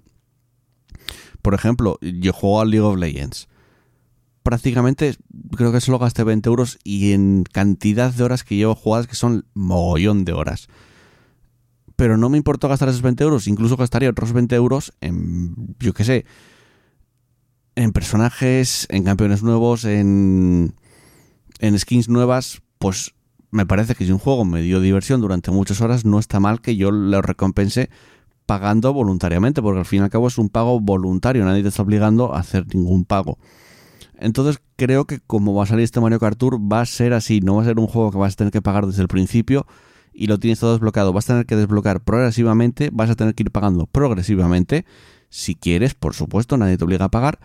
Por 1.40 1.54
ejemplo, 1.54 2.00
yo 2.00 2.33
juego 2.33 2.61
al 2.61 2.71
League 2.71 2.85
of 2.85 2.97
Legends. 2.99 3.47
Prácticamente 4.42 5.16
creo 5.56 5.73
que 5.73 5.80
solo 5.80 5.99
gasté 5.99 6.25
20 6.25 6.49
euros 6.49 6.78
y 6.82 7.12
en 7.12 7.44
cantidad 7.44 8.12
de 8.12 8.23
horas 8.25 8.44
que 8.44 8.56
llevo 8.56 8.75
jugadas 8.75 9.06
que 9.06 9.16
son 9.16 9.47
mogollón 9.54 10.25
de 10.25 10.32
horas. 10.32 10.68
Pero 11.97 12.16
no 12.16 12.30
me 12.30 12.38
importó 12.38 12.68
gastar 12.68 12.88
esos 12.88 13.02
20 13.02 13.23
euros, 13.25 13.47
incluso 13.47 13.76
gastaría 13.76 14.09
otros 14.09 14.32
20 14.32 14.54
euros 14.56 14.94
en, 15.02 15.76
yo 15.78 15.92
qué 15.92 16.04
sé, 16.04 16.25
en 17.75 17.92
personajes, 17.92 18.87
en 18.90 19.04
campeones 19.04 19.42
nuevos, 19.42 19.85
en, 19.85 20.75
en 21.59 21.78
skins 21.78 22.09
nuevas, 22.09 22.62
pues 22.78 23.14
me 23.50 23.66
parece 23.66 23.94
que 23.94 24.06
si 24.06 24.12
un 24.12 24.18
juego 24.18 24.44
me 24.44 24.62
dio 24.62 24.80
diversión 24.80 25.20
durante 25.20 25.50
muchas 25.50 25.80
horas, 25.80 26.04
no 26.04 26.18
está 26.18 26.40
mal 26.40 26.61
que 26.61 26.76
yo 26.76 26.90
lo 26.90 27.20
recompense 27.20 27.90
pagando 28.47 28.92
voluntariamente, 28.92 29.62
porque 29.62 29.80
al 29.80 29.87
fin 29.87 30.00
y 30.00 30.02
al 30.02 30.11
cabo 30.11 30.28
es 30.28 30.38
un 30.38 30.49
pago 30.49 30.80
voluntario, 30.80 31.44
nadie 31.44 31.62
te 31.62 31.68
está 31.68 31.82
obligando 31.82 32.35
a 32.35 32.40
hacer 32.40 32.66
ningún 32.75 33.04
pago. 33.04 33.38
Entonces 34.20 34.60
creo 34.76 35.06
que 35.06 35.18
como 35.18 35.54
va 35.54 35.64
a 35.64 35.66
salir 35.66 35.82
este 35.82 35.98
Mario 35.98 36.20
Kart 36.20 36.38
Tour 36.38 36.60
va 36.60 36.82
a 36.82 36.86
ser 36.86 37.14
así, 37.14 37.40
no 37.40 37.56
va 37.56 37.62
a 37.62 37.64
ser 37.64 37.78
un 37.78 37.86
juego 37.86 38.12
que 38.12 38.18
vas 38.18 38.34
a 38.34 38.36
tener 38.36 38.52
que 38.52 38.60
pagar 38.60 38.86
desde 38.86 39.00
el 39.00 39.08
principio 39.08 39.66
y 40.12 40.26
lo 40.26 40.38
tienes 40.38 40.60
todo 40.60 40.72
desbloqueado, 40.72 41.14
vas 41.14 41.24
a 41.24 41.34
tener 41.34 41.46
que 41.46 41.56
desbloquear 41.56 42.02
progresivamente, 42.02 42.90
vas 42.92 43.08
a 43.08 43.14
tener 43.14 43.34
que 43.34 43.44
ir 43.44 43.50
pagando 43.50 43.86
progresivamente, 43.86 44.84
si 45.30 45.54
quieres, 45.54 45.94
por 45.94 46.14
supuesto, 46.14 46.58
nadie 46.58 46.76
te 46.76 46.84
obliga 46.84 47.06
a 47.06 47.10
pagar. 47.10 47.38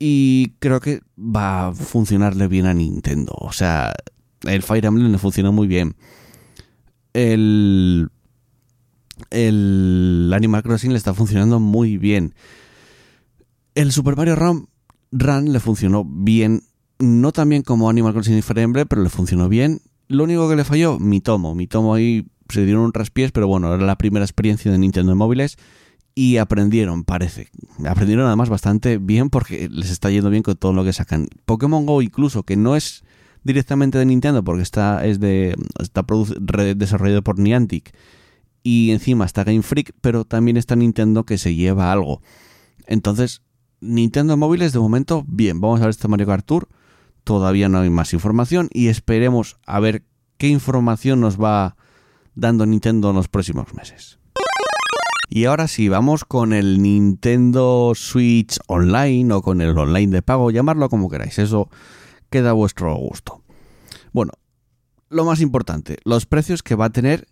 Y 0.00 0.54
creo 0.58 0.80
que 0.80 1.02
va 1.16 1.68
a 1.68 1.72
funcionarle 1.72 2.48
bien 2.48 2.66
a 2.66 2.74
Nintendo. 2.74 3.34
O 3.36 3.52
sea, 3.52 3.94
el 4.42 4.62
Fire 4.62 4.86
Emblem 4.86 5.12
le 5.12 5.18
funciona 5.18 5.52
muy 5.52 5.68
bien. 5.68 5.94
El, 7.12 8.08
el 9.30 10.32
Animal 10.34 10.64
Crossing 10.64 10.90
le 10.90 10.98
está 10.98 11.14
funcionando 11.14 11.60
muy 11.60 11.98
bien. 11.98 12.34
El 13.76 13.92
Super 13.92 14.16
Mario 14.16 14.34
Run, 14.34 14.68
Run 15.12 15.52
le 15.52 15.60
funcionó 15.60 16.04
bien. 16.04 16.62
No 16.98 17.32
tan 17.32 17.48
bien 17.48 17.62
como 17.62 17.88
Animal 17.88 18.12
Crossing 18.12 18.42
Fire 18.42 18.60
Emblem, 18.60 18.86
pero 18.88 19.02
le 19.02 19.10
funcionó 19.10 19.48
bien. 19.48 19.80
Lo 20.08 20.24
único 20.24 20.48
que 20.48 20.56
le 20.56 20.64
falló, 20.64 20.98
mi 20.98 21.20
tomo. 21.20 21.54
Mi 21.54 21.66
tomo 21.66 21.94
ahí 21.94 22.26
se 22.48 22.64
dieron 22.64 22.84
un 22.84 22.92
traspiés, 22.92 23.32
pero 23.32 23.46
bueno, 23.46 23.74
era 23.74 23.84
la 23.84 23.96
primera 23.96 24.24
experiencia 24.24 24.70
de 24.70 24.78
Nintendo 24.78 25.12
en 25.12 25.18
móviles 25.18 25.56
y 26.14 26.36
aprendieron, 26.36 27.04
parece. 27.04 27.48
Aprendieron 27.86 28.26
además 28.26 28.48
bastante 28.48 28.98
bien 28.98 29.30
porque 29.30 29.68
les 29.70 29.90
está 29.90 30.10
yendo 30.10 30.30
bien 30.30 30.42
con 30.42 30.56
todo 30.56 30.72
lo 30.72 30.84
que 30.84 30.92
sacan. 30.92 31.28
Pokémon 31.44 31.86
Go 31.86 32.02
incluso, 32.02 32.42
que 32.42 32.56
no 32.56 32.76
es 32.76 33.04
directamente 33.44 33.98
de 33.98 34.06
Nintendo 34.06 34.44
porque 34.44 34.62
está, 34.62 35.04
es 35.06 35.20
de, 35.20 35.56
está 35.80 36.04
desarrollado 36.74 37.22
por 37.22 37.38
Niantic 37.38 37.94
y 38.62 38.90
encima 38.90 39.24
está 39.24 39.44
Game 39.44 39.62
Freak, 39.62 39.92
pero 40.00 40.24
también 40.24 40.56
está 40.56 40.76
Nintendo 40.76 41.24
que 41.24 41.38
se 41.38 41.54
lleva 41.54 41.90
algo. 41.90 42.20
Entonces, 42.86 43.42
Nintendo 43.82 44.36
móviles 44.36 44.72
de 44.72 44.78
momento, 44.78 45.24
bien, 45.26 45.60
vamos 45.60 45.80
a 45.80 45.84
ver 45.84 45.90
este 45.90 46.06
Mario 46.06 46.28
Kart 46.28 46.46
Tour. 46.46 46.68
Todavía 47.24 47.68
no 47.68 47.80
hay 47.80 47.90
más 47.90 48.12
información 48.12 48.68
y 48.72 48.86
esperemos 48.86 49.58
a 49.66 49.80
ver 49.80 50.04
qué 50.38 50.48
información 50.48 51.20
nos 51.20 51.40
va 51.40 51.76
dando 52.34 52.64
Nintendo 52.64 53.10
en 53.10 53.16
los 53.16 53.26
próximos 53.26 53.74
meses. 53.74 54.20
Y 55.28 55.46
ahora 55.46 55.66
sí, 55.66 55.88
vamos 55.88 56.24
con 56.24 56.52
el 56.52 56.80
Nintendo 56.80 57.92
Switch 57.96 58.58
Online 58.68 59.32
o 59.34 59.42
con 59.42 59.60
el 59.60 59.76
online 59.76 60.12
de 60.12 60.22
pago, 60.22 60.50
llamarlo 60.52 60.88
como 60.88 61.10
queráis, 61.10 61.38
eso 61.40 61.68
queda 62.30 62.50
a 62.50 62.52
vuestro 62.52 62.94
gusto. 62.94 63.42
Bueno, 64.12 64.32
lo 65.08 65.24
más 65.24 65.40
importante, 65.40 65.98
los 66.04 66.26
precios 66.26 66.62
que 66.62 66.76
va 66.76 66.84
a 66.84 66.90
tener 66.90 67.26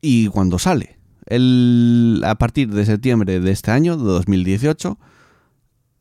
y 0.00 0.28
cuando 0.28 0.58
sale. 0.58 0.98
El, 1.26 2.22
a 2.24 2.36
partir 2.36 2.72
de 2.72 2.86
septiembre 2.86 3.40
de 3.40 3.50
este 3.50 3.70
año, 3.70 3.98
de 3.98 4.04
2018, 4.04 4.98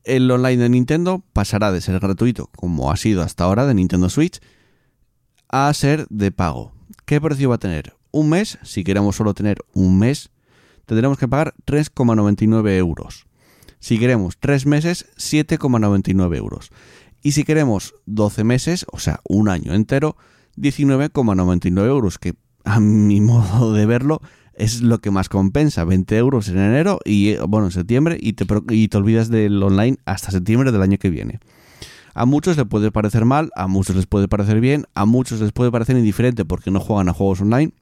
el 0.07 0.31
online 0.31 0.63
de 0.63 0.69
Nintendo 0.69 1.23
pasará 1.33 1.71
de 1.71 1.81
ser 1.81 1.99
gratuito, 1.99 2.49
como 2.55 2.91
ha 2.91 2.97
sido 2.97 3.21
hasta 3.21 3.43
ahora 3.43 3.65
de 3.65 3.73
Nintendo 3.73 4.09
Switch, 4.09 4.39
a 5.49 5.71
ser 5.73 6.07
de 6.09 6.31
pago. 6.31 6.71
¿Qué 7.05 7.21
precio 7.21 7.49
va 7.49 7.55
a 7.55 7.59
tener? 7.59 7.93
Un 8.11 8.29
mes, 8.29 8.57
si 8.63 8.83
queremos 8.83 9.17
solo 9.17 9.33
tener 9.33 9.57
un 9.73 9.99
mes, 9.99 10.31
tendremos 10.85 11.17
que 11.17 11.27
pagar 11.27 11.53
3,99 11.65 12.77
euros. 12.77 13.27
Si 13.79 13.99
queremos 13.99 14.37
3 14.39 14.65
meses, 14.65 15.05
7,99 15.17 16.37
euros. 16.37 16.71
Y 17.21 17.33
si 17.33 17.43
queremos 17.43 17.93
12 18.05 18.43
meses, 18.43 18.85
o 18.91 18.99
sea, 18.99 19.19
un 19.23 19.49
año 19.49 19.73
entero, 19.73 20.15
19,99 20.55 21.85
euros, 21.85 22.17
que 22.17 22.35
a 22.63 22.79
mi 22.79 23.21
modo 23.21 23.73
de 23.73 23.85
verlo 23.85 24.21
es 24.57 24.81
lo 24.81 24.99
que 24.99 25.11
más 25.11 25.29
compensa. 25.29 25.85
20 25.85 26.17
euros 26.17 26.49
en 26.49 26.57
enero 26.57 26.99
y, 27.05 27.35
bueno, 27.47 27.67
en 27.67 27.71
septiembre 27.71 28.17
y 28.19 28.33
te, 28.33 28.45
y 28.69 28.87
te 28.87 28.97
olvidas 28.97 29.29
del 29.29 29.61
online 29.63 29.97
hasta 30.05 30.31
septiembre 30.31 30.71
del 30.71 30.81
año 30.81 30.97
que 30.97 31.09
viene. 31.09 31.39
A 32.13 32.25
muchos 32.25 32.57
les 32.57 32.65
puede 32.65 32.91
parecer 32.91 33.25
mal, 33.25 33.51
a 33.55 33.67
muchos 33.67 33.95
les 33.95 34.07
puede 34.07 34.27
parecer 34.27 34.59
bien, 34.59 34.85
a 34.95 35.05
muchos 35.05 35.39
les 35.39 35.51
puede 35.51 35.71
parecer 35.71 35.95
indiferente 35.95 36.45
porque 36.45 36.71
no 36.71 36.79
juegan 36.79 37.09
a 37.09 37.13
juegos 37.13 37.41
online 37.41 37.73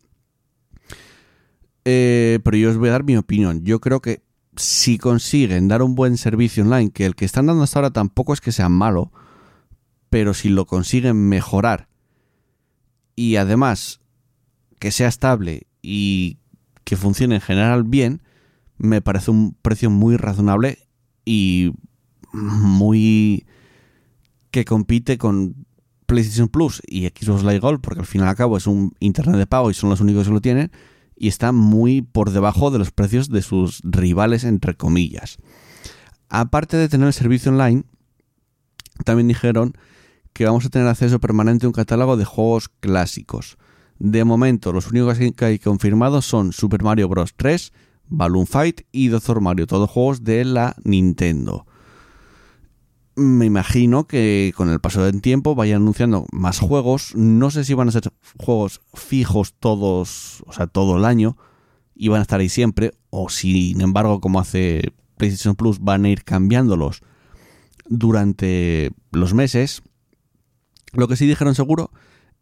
eh, 1.86 2.40
pero 2.44 2.58
yo 2.58 2.72
os 2.72 2.78
voy 2.78 2.90
a 2.90 2.94
dar 2.94 3.04
mi 3.04 3.16
opinión. 3.16 3.64
Yo 3.64 3.80
creo 3.80 4.02
que 4.02 4.24
si 4.58 4.98
consiguen 4.98 5.68
dar 5.68 5.84
un 5.84 5.96
buen 5.96 6.18
servicio 6.18 6.64
online, 6.64 6.92
que 6.92 7.06
el 7.06 7.16
que 7.16 7.26
están 7.26 7.46
dando 7.46 7.64
hasta 7.64 7.80
ahora 7.80 7.92
tampoco 7.92 8.34
es 8.34 8.42
que 8.42 8.52
sea 8.52 8.70
malo, 8.70 9.12
pero 10.10 10.34
si 10.34 10.50
lo 10.50 10.66
consiguen 10.66 11.30
mejorar 11.30 11.88
y 13.16 13.36
además 13.36 14.02
que 14.80 14.92
sea 14.92 15.08
estable 15.08 15.68
y 15.82 16.40
que 16.86 16.96
funcione 16.96 17.36
en 17.36 17.42
general 17.42 17.84
bien, 17.84 18.22
me 18.78 19.02
parece 19.02 19.32
un 19.32 19.58
precio 19.62 19.90
muy 19.90 20.16
razonable 20.16 20.80
y 21.26 21.74
muy 22.32 23.46
que 24.52 24.64
compite 24.64 25.18
con 25.18 25.66
PlayStation 26.06 26.48
Plus 26.48 26.82
y 26.88 27.08
Xbox 27.08 27.44
Live 27.44 27.60
Gold, 27.60 27.82
porque 27.82 28.00
al 28.00 28.06
fin 28.06 28.22
y 28.22 28.24
al 28.24 28.36
cabo 28.36 28.56
es 28.56 28.68
un 28.68 28.94
internet 29.00 29.36
de 29.36 29.48
pago 29.48 29.70
y 29.70 29.74
son 29.74 29.90
los 29.90 30.00
únicos 30.00 30.28
que 30.28 30.34
lo 30.34 30.42
tienen 30.42 30.72
y 31.16 31.28
está 31.28 31.52
muy 31.52 32.02
por 32.02 32.32
debajo 32.32 32.72
de 32.72 32.80
los 32.80 32.92
precios 32.92 33.30
de 33.30 33.42
sus 33.42 33.82
rivales, 33.84 34.44
entre 34.44 34.76
comillas. 34.76 35.38
Aparte 36.30 36.78
de 36.78 36.90
tener 36.90 37.08
el 37.08 37.14
servicio 37.14 37.52
online, 37.52 37.84
también 39.04 39.28
dijeron 39.28 39.74
que 40.34 40.46
vamos 40.46 40.66
a 40.66 40.70
tener 40.70 40.88
acceso 40.88 41.20
permanente 41.20 41.66
a 41.66 41.70
un 41.70 41.74
catálogo 41.74 42.18
de 42.18 42.26
juegos 42.26 42.70
clásicos. 42.70 43.58
De 43.98 44.24
momento, 44.24 44.74
los 44.74 44.88
únicos 44.88 45.18
que 45.18 45.46
hay 45.46 45.60
confirmados 45.60 46.26
son 46.26 46.52
Super 46.52 46.84
Mario 46.84 47.08
Bros. 47.08 47.34
3, 47.36 47.72
Balloon 48.08 48.48
Fight 48.48 48.82
y 48.92 49.08
Doctor 49.08 49.42
Mario, 49.42 49.68
todos 49.68 49.90
juegos 49.90 50.24
de 50.24 50.46
la 50.46 50.76
Nintendo 50.84 51.66
me 53.16 53.46
imagino 53.46 54.08
que 54.08 54.54
con 54.56 54.70
el 54.70 54.80
paso 54.80 55.04
del 55.04 55.22
tiempo 55.22 55.56
vayan 55.56 55.82
anunciando 55.82 56.26
más 56.32 56.60
juegos. 56.60 57.16
No 57.16 57.50
sé 57.50 57.64
si 57.64 57.74
van 57.74 57.88
a 57.88 57.92
ser 57.92 58.12
juegos 58.38 58.82
fijos 58.94 59.54
todos, 59.54 60.44
o 60.46 60.54
sea, 60.54 60.68
todo 60.68 60.98
el 60.98 61.06
año 61.06 61.38
y 61.96 62.10
van 62.10 62.20
a 62.20 62.24
estar 62.24 62.42
ahí 62.42 62.50
siempre, 62.50 62.94
o 63.10 63.30
sin 63.30 63.80
embargo, 63.80 64.20
como 64.20 64.42
hace 64.42 64.94
PlayStation 65.16 65.56
Plus, 65.56 65.80
van 65.80 66.04
a 66.04 66.10
ir 66.10 66.26
cambiándolos 66.26 67.02
durante 67.88 68.92
los 69.12 69.34
meses. 69.34 69.82
Lo 70.92 71.08
que 71.08 71.16
sí 71.16 71.26
dijeron 71.26 71.56
seguro 71.56 71.92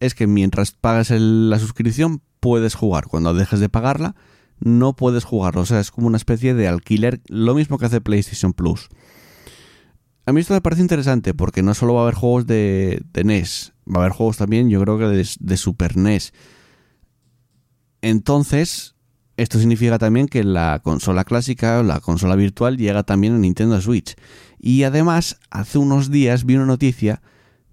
es 0.04 0.16
que 0.16 0.28
mientras 0.28 0.72
pagas 0.72 1.10
la 1.12 1.60
suscripción 1.60 2.22
puedes 2.40 2.76
jugar. 2.76 3.08
Cuando 3.08 3.34
dejes 3.34 3.62
de 3.62 3.70
pagarla, 3.70 4.16
no 4.60 4.96
puedes 4.96 5.24
jugar. 5.24 5.58
O 5.58 5.66
sea, 5.66 5.80
es 5.80 5.92
como 5.92 6.08
una 6.08 6.18
especie 6.18 6.54
de 6.54 6.68
alquiler, 6.68 7.22
lo 7.28 7.56
mismo 7.56 7.78
que 7.78 7.86
hace 7.86 8.02
PlayStation 8.02 8.54
Plus. 8.54 8.90
A 10.26 10.34
mí 10.34 10.42
esto 10.42 10.54
me 10.54 10.62
parece 10.62 10.82
interesante 10.82 11.34
porque 11.34 11.64
no 11.64 11.74
solo 11.74 11.94
va 11.94 12.02
a 12.02 12.04
haber 12.04 12.16
juegos 12.16 12.48
de, 12.48 13.04
NES, 13.24 13.74
va 13.88 14.00
a 14.00 14.04
haber 14.04 14.12
juegos 14.12 14.38
también, 14.38 14.70
yo 14.70 14.82
creo 14.82 14.98
que 14.98 15.06
de, 15.06 15.58
Super 15.58 15.96
NES. 15.96 16.34
Entonces, 18.02 18.96
esto 19.38 19.58
significa 19.60 19.98
también 19.98 20.28
que 20.28 20.44
la 20.44 20.82
consola 20.84 21.24
clásica, 21.24 21.82
la 21.82 22.02
consola 22.02 22.36
virtual, 22.36 22.78
llega 22.78 23.04
también 23.04 23.36
a 23.36 23.38
Nintendo 23.38 23.80
Switch. 23.82 24.16
Y 24.60 24.84
además, 24.84 25.40
hace 25.50 25.78
unos 25.78 26.12
días 26.12 26.46
vi 26.46 26.56
una 26.56 26.66
noticia 26.66 27.22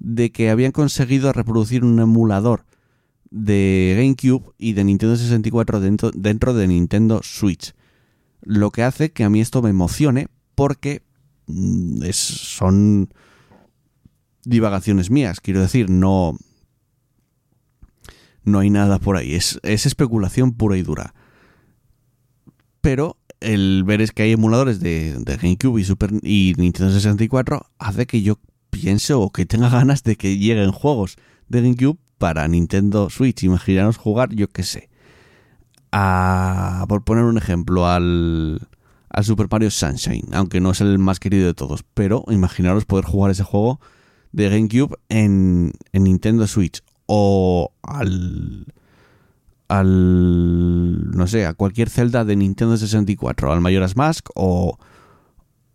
de 0.01 0.33
que 0.33 0.51
habían 0.51 0.73
conseguido 0.73 1.33
reproducir 1.33 1.85
un 1.85 2.01
emulador 2.01 2.65
de 3.31 3.95
GameCube 3.97 4.53
y 4.59 4.73
de 4.73 4.83
Nintendo 4.83 5.15
64 5.15 5.81
dentro, 5.81 6.55
de 6.55 6.67
Nintendo 6.67 7.21
Switch. 7.23 7.75
Lo 8.43 8.73
que 8.73 8.83
hace 8.83 9.13
que 9.13 9.23
a 9.23 9.31
mí 9.31 9.41
esto 9.41 9.63
me 9.63 9.71
emocione 9.71 10.27
porque 10.57 11.03
Mm, 11.51 12.03
es, 12.05 12.17
son 12.17 13.13
divagaciones 14.45 15.11
mías, 15.11 15.41
quiero 15.41 15.61
decir, 15.61 15.91
no, 15.91 16.37
no 18.45 18.59
hay 18.61 18.71
nada 18.71 18.99
por 18.99 19.17
ahí, 19.17 19.35
es, 19.35 19.61
es 19.63 19.87
especulación 19.87 20.53
pura 20.53 20.77
y 20.77 20.83
dura. 20.83 21.15
Pero 22.81 23.19
el 23.41 23.85
ver 23.85 24.01
es 24.01 24.13
que 24.13 24.23
hay 24.23 24.33
emuladores 24.33 24.81
de, 24.81 25.17
de 25.19 25.37
GameCube 25.37 25.81
y, 25.81 25.85
Super, 25.85 26.11
y 26.23 26.55
Nintendo 26.57 26.93
64 26.93 27.67
hace 27.79 28.07
que 28.07 28.23
yo 28.23 28.39
piense 28.71 29.15
o 29.15 29.31
que 29.31 29.47
tenga 29.47 29.69
ganas 29.69 30.03
de 30.03 30.17
que 30.17 30.39
lleguen 30.39 30.73
juegos 30.73 31.17
de 31.49 31.63
GameCube 31.63 31.99
para 32.19 32.47
Nintendo 32.49 33.11
Switch. 33.11 33.43
Imaginaros 33.43 33.97
jugar, 33.97 34.35
yo 34.35 34.49
qué 34.49 34.63
sé. 34.63 34.89
A, 35.93 36.85
por 36.89 37.03
poner 37.03 37.25
un 37.25 37.37
ejemplo, 37.37 37.89
al, 37.89 38.69
al 39.09 39.25
Super 39.25 39.49
Mario 39.51 39.71
Sunshine, 39.71 40.29
aunque 40.33 40.61
no 40.61 40.71
es 40.71 40.81
el 40.81 40.99
más 40.99 41.19
querido 41.19 41.47
de 41.47 41.55
todos. 41.55 41.85
Pero 41.95 42.25
imaginaros 42.29 42.85
poder 42.85 43.05
jugar 43.05 43.31
ese 43.33 43.43
juego 43.43 43.81
de 44.33 44.49
GameCube 44.49 44.97
en, 45.09 45.73
Nintendo 45.93 46.47
Switch 46.47 46.83
o 47.07 47.73
al 47.83 48.67
al 49.69 51.11
no 51.13 51.27
sé, 51.29 51.47
a 51.47 51.55
cualquier 51.55 51.91
Zelda 51.91 52.25
de 52.25 52.35
Nintendo 52.35 52.77
64, 52.77 53.53
al 53.53 53.61
Majora's 53.61 53.97
Mask 53.97 54.29
o 54.35 54.79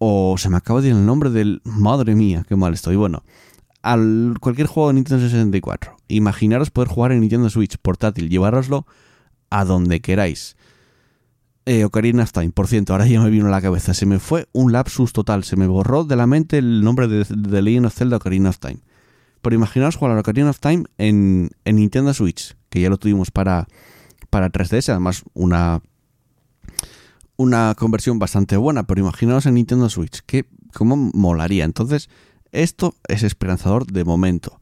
o 0.07 0.37
se 0.37 0.49
me 0.49 0.57
acaba 0.57 0.81
de 0.81 0.89
ir 0.89 0.93
el 0.93 1.03
nombre 1.03 1.31
del 1.31 1.61
madre 1.63 2.13
mía, 2.13 2.45
qué 2.47 2.55
mal 2.55 2.75
estoy. 2.75 2.95
Bueno, 2.95 3.23
al 3.81 4.35
cualquier 4.39 4.67
juego 4.67 4.89
de 4.89 4.93
Nintendo 4.93 5.23
64. 5.23 5.97
Imaginaros 6.09 6.69
poder 6.69 6.89
jugar 6.89 7.11
en 7.11 7.21
Nintendo 7.21 7.49
Switch 7.49 7.79
portátil, 7.79 8.29
llevároslo 8.29 8.85
a 9.49 9.65
donde 9.65 10.01
queráis. 10.01 10.57
Eh, 11.65 11.85
Ocarina 11.85 12.21
of 12.21 12.31
Time, 12.31 12.51
por 12.51 12.67
cierto, 12.67 12.93
ahora 12.93 13.07
ya 13.07 13.19
me 13.19 13.31
vino 13.31 13.47
a 13.47 13.49
la 13.49 13.63
cabeza. 13.63 13.95
Se 13.95 14.05
me 14.05 14.19
fue 14.19 14.47
un 14.51 14.71
lapsus 14.71 15.11
total. 15.11 15.43
Se 15.43 15.55
me 15.55 15.65
borró 15.65 16.03
de 16.03 16.15
la 16.15 16.27
mente 16.27 16.59
el 16.59 16.83
nombre 16.83 17.07
de, 17.07 17.25
de 17.27 17.61
Legend 17.63 17.87
of 17.87 17.95
Zelda 17.95 18.17
Ocarina 18.17 18.49
of 18.49 18.59
Time. 18.59 18.81
Pero 19.41 19.55
imaginaos 19.55 19.95
jugar 19.95 20.15
a 20.15 20.19
Ocarina 20.19 20.51
of 20.51 20.59
Time 20.59 20.83
en, 20.99 21.49
Nintendo 21.65 22.13
Switch, 22.13 22.55
que 22.69 22.79
ya 22.79 22.89
lo 22.91 22.97
tuvimos 22.97 23.31
para, 23.31 23.67
para 24.29 24.51
3DS, 24.51 24.89
además 24.89 25.23
una, 25.33 25.81
una 27.37 27.75
conversión 27.75 28.19
bastante 28.19 28.57
buena, 28.57 28.87
pero 28.87 29.01
imaginaos 29.01 29.45
en 29.45 29.55
Nintendo 29.55 29.89
Switch, 29.89 30.21
que 30.25 30.45
cómo 30.73 30.95
molaría. 30.95 31.65
Entonces, 31.65 32.09
esto 32.51 32.95
es 33.07 33.23
esperanzador 33.23 33.85
de 33.87 34.03
momento. 34.03 34.59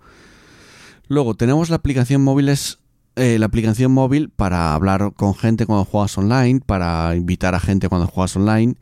Luego 1.08 1.36
tenemos 1.36 1.70
la 1.70 1.76
aplicación 1.76 2.24
móviles 2.24 2.80
eh, 3.16 3.38
la 3.38 3.46
aplicación 3.46 3.92
móvil 3.92 4.30
para 4.30 4.74
hablar 4.74 5.14
con 5.16 5.36
gente 5.36 5.68
cuando 5.68 5.86
juegas 5.86 6.18
online, 6.18 6.62
para 6.66 7.16
invitar 7.16 7.54
a 7.54 7.60
gente 7.60 7.88
cuando 7.88 8.08
juegas 8.08 8.36
online, 8.36 8.76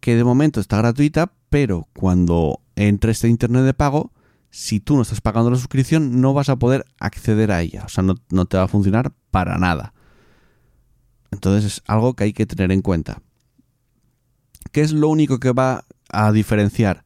que 0.00 0.16
de 0.16 0.24
momento 0.24 0.58
está 0.58 0.78
gratuita, 0.78 1.32
pero 1.50 1.86
cuando 1.92 2.60
entres 2.76 3.22
a 3.24 3.28
internet 3.28 3.64
de 3.64 3.74
pago, 3.74 4.10
si 4.48 4.80
tú 4.80 4.96
no 4.96 5.02
estás 5.02 5.20
pagando 5.20 5.50
la 5.50 5.58
suscripción, 5.58 6.22
no 6.22 6.32
vas 6.32 6.48
a 6.48 6.56
poder 6.56 6.86
acceder 6.98 7.52
a 7.52 7.60
ella. 7.60 7.82
O 7.84 7.88
sea, 7.90 8.02
no, 8.02 8.14
no 8.30 8.46
te 8.46 8.56
va 8.56 8.62
a 8.62 8.68
funcionar 8.68 9.12
para 9.30 9.58
nada. 9.58 9.92
Entonces 11.30 11.64
es 11.64 11.82
algo 11.86 12.14
que 12.14 12.24
hay 12.24 12.32
que 12.32 12.46
tener 12.46 12.72
en 12.72 12.80
cuenta. 12.80 13.20
¿Qué 14.72 14.80
es 14.80 14.92
lo 14.92 15.08
único 15.08 15.38
que 15.38 15.52
va 15.52 15.84
a 16.10 16.32
diferenciar 16.32 17.04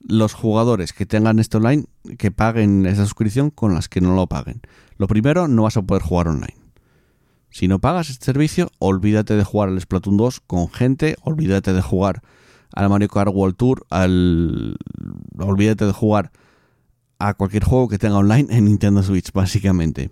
los 0.00 0.34
jugadores 0.34 0.92
que 0.92 1.06
tengan 1.06 1.38
esto 1.38 1.58
online, 1.58 1.84
que 2.18 2.30
paguen 2.30 2.86
esa 2.86 3.04
suscripción 3.04 3.50
con 3.50 3.74
las 3.74 3.88
que 3.88 4.00
no 4.00 4.14
lo 4.14 4.26
paguen? 4.26 4.60
Lo 4.98 5.06
primero, 5.06 5.48
no 5.48 5.64
vas 5.64 5.76
a 5.76 5.82
poder 5.82 6.02
jugar 6.02 6.28
online. 6.28 6.56
Si 7.50 7.68
no 7.68 7.80
pagas 7.80 8.08
este 8.08 8.24
servicio, 8.24 8.70
olvídate 8.78 9.36
de 9.36 9.44
jugar 9.44 9.68
al 9.68 9.80
Splatoon 9.80 10.16
2 10.16 10.40
con 10.40 10.70
gente, 10.70 11.16
olvídate 11.22 11.74
de 11.74 11.82
jugar 11.82 12.22
al 12.72 12.88
Mario 12.88 13.08
Kart 13.08 13.30
World 13.32 13.56
Tour, 13.56 13.84
al... 13.90 14.76
Olvídate 15.38 15.84
de 15.84 15.92
jugar 15.92 16.32
a 17.18 17.34
cualquier 17.34 17.64
juego 17.64 17.88
que 17.88 17.98
tenga 17.98 18.16
online 18.16 18.46
en 18.56 18.64
Nintendo 18.64 19.02
Switch, 19.02 19.32
básicamente. 19.32 20.10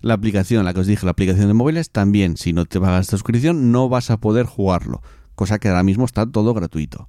La 0.00 0.14
aplicación, 0.14 0.64
la 0.64 0.72
que 0.72 0.80
os 0.80 0.86
dije, 0.86 1.04
la 1.04 1.10
aplicación 1.10 1.48
de 1.48 1.54
móviles, 1.54 1.90
también, 1.90 2.36
si 2.36 2.52
no 2.52 2.64
te 2.64 2.80
pagas 2.80 3.02
esta 3.02 3.16
suscripción, 3.16 3.72
no 3.72 3.88
vas 3.88 4.10
a 4.10 4.18
poder 4.18 4.46
jugarlo, 4.46 5.02
cosa 5.38 5.60
que 5.60 5.68
ahora 5.68 5.84
mismo 5.84 6.04
está 6.04 6.26
todo 6.26 6.52
gratuito. 6.52 7.08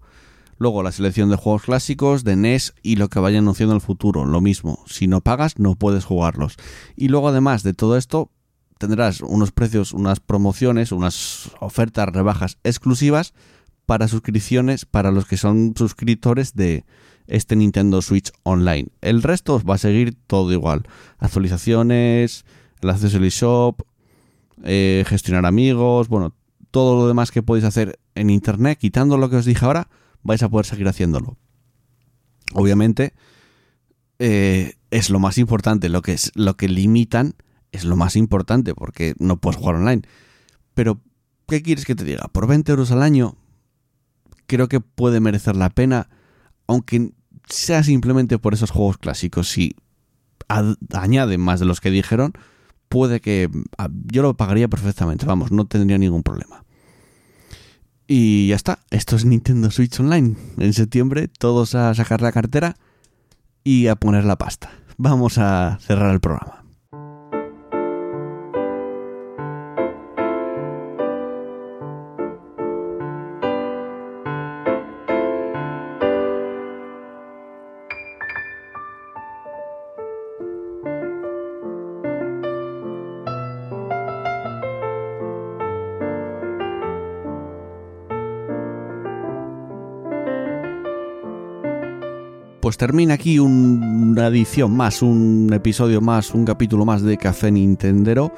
Luego 0.60 0.84
la 0.84 0.92
selección 0.92 1.30
de 1.30 1.36
juegos 1.36 1.64
clásicos, 1.64 2.24
de 2.24 2.36
NES 2.36 2.76
y 2.84 2.98
lo 2.98 3.10
que 3.10 3.20
vaya 3.20 3.40
anunciando 3.40 3.74
el 3.74 3.82
futuro, 3.82 4.26
lo 4.26 4.40
mismo. 4.40 4.84
Si 4.86 5.08
no 5.08 5.22
pagas, 5.22 5.58
no 5.58 5.76
puedes 5.76 6.06
jugarlos. 6.06 6.58
Y 6.96 7.08
luego 7.08 7.30
además 7.30 7.64
de 7.64 7.74
todo 7.74 7.98
esto, 7.98 8.30
tendrás 8.78 9.22
unos 9.22 9.52
precios, 9.52 9.94
unas 9.94 10.20
promociones, 10.20 10.92
unas 10.92 11.50
ofertas, 11.60 12.10
rebajas 12.10 12.60
exclusivas 12.64 13.34
para 13.88 14.08
suscripciones 14.08 14.86
para 14.86 15.12
los 15.12 15.26
que 15.26 15.38
son 15.38 15.74
suscriptores 15.76 16.54
de 16.54 16.86
este 17.26 17.56
Nintendo 17.56 18.02
Switch 18.04 18.32
Online. 18.44 18.90
El 19.02 19.24
resto 19.24 19.60
va 19.64 19.76
a 19.76 19.80
seguir 19.80 20.16
todo 20.28 20.52
igual. 20.52 20.84
Actualizaciones, 21.18 22.46
el 22.82 22.90
acceso 22.92 23.18
al 23.18 23.24
eShop, 23.24 23.82
eh, 24.66 25.04
gestionar 25.08 25.48
amigos, 25.48 26.10
bueno, 26.10 26.36
todo 26.72 26.98
lo 26.98 27.08
demás 27.08 27.32
que 27.32 27.44
podéis 27.44 27.66
hacer 27.66 28.00
en 28.16 28.30
Internet, 28.30 28.80
quitando 28.80 29.18
lo 29.18 29.30
que 29.30 29.38
os 29.38 29.46
dije 29.46 29.66
ahora, 29.66 29.90
vais 30.24 30.44
a 30.44 30.50
poder 30.50 30.66
seguir 30.66 30.88
haciéndolo. 30.88 31.38
Obviamente, 32.54 33.14
eh, 34.20 34.74
es 34.92 35.10
lo 35.10 35.20
más 35.20 35.38
importante, 35.38 35.90
lo 35.90 36.02
que, 36.02 36.14
es, 36.14 36.32
lo 36.36 36.58
que 36.58 36.68
limitan 36.68 37.36
es 37.72 37.86
lo 37.86 37.96
más 37.96 38.16
importante, 38.16 38.74
porque 38.74 39.16
no 39.20 39.38
puedes 39.38 39.58
jugar 39.58 39.76
online. 39.76 40.02
Pero, 40.74 41.02
¿qué 41.48 41.62
quieres 41.62 41.86
que 41.86 41.96
te 41.96 42.04
diga? 42.04 42.28
Por 42.32 42.48
20 42.48 42.72
euros 42.72 42.92
al 42.92 43.04
año, 43.04 43.36
creo 44.48 44.68
que 44.68 44.80
puede 44.80 45.20
merecer 45.20 45.56
la 45.56 45.70
pena, 45.70 46.10
aunque 46.68 47.14
sea 47.48 47.84
simplemente 47.84 48.40
por 48.40 48.54
esos 48.54 48.72
juegos 48.72 48.98
clásicos. 48.98 49.50
Si 49.50 49.76
añaden 50.94 51.42
más 51.42 51.60
de 51.60 51.66
los 51.68 51.80
que 51.80 51.92
dijeron, 51.92 52.34
puede 52.90 53.22
que 53.22 53.50
yo 54.06 54.22
lo 54.22 54.36
pagaría 54.36 54.68
perfectamente, 54.68 55.26
vamos, 55.26 55.52
no 55.52 55.66
tendría 55.66 55.98
ningún 55.98 56.24
problema. 56.24 56.66
Y 58.12 58.48
ya 58.48 58.56
está, 58.56 58.80
esto 58.90 59.16
es 59.16 59.24
Nintendo 59.24 59.70
Switch 59.70 60.00
Online. 60.00 60.36
En 60.58 60.74
septiembre 60.74 61.28
todos 61.28 61.76
a 61.76 61.94
sacar 61.94 62.24
la 62.24 62.32
cartera 62.32 62.76
y 63.64 63.86
a 63.86 63.98
poner 63.98 64.26
la 64.26 64.36
pasta. 64.36 64.72
Vamos 64.98 65.38
a 65.38 65.78
cerrar 65.80 66.12
el 66.12 66.20
programa. 66.20 66.59
Pues 92.70 92.78
termina 92.78 93.16
aquí 93.16 93.40
una 93.40 94.28
edición 94.28 94.78
más, 94.78 95.02
un 95.02 95.50
episodio 95.52 96.02
más, 96.02 96.36
un 96.36 96.46
capítulo 96.46 96.86
más 96.86 97.02
de 97.02 97.18
Café 97.18 97.50
Nintendero. 97.50 98.32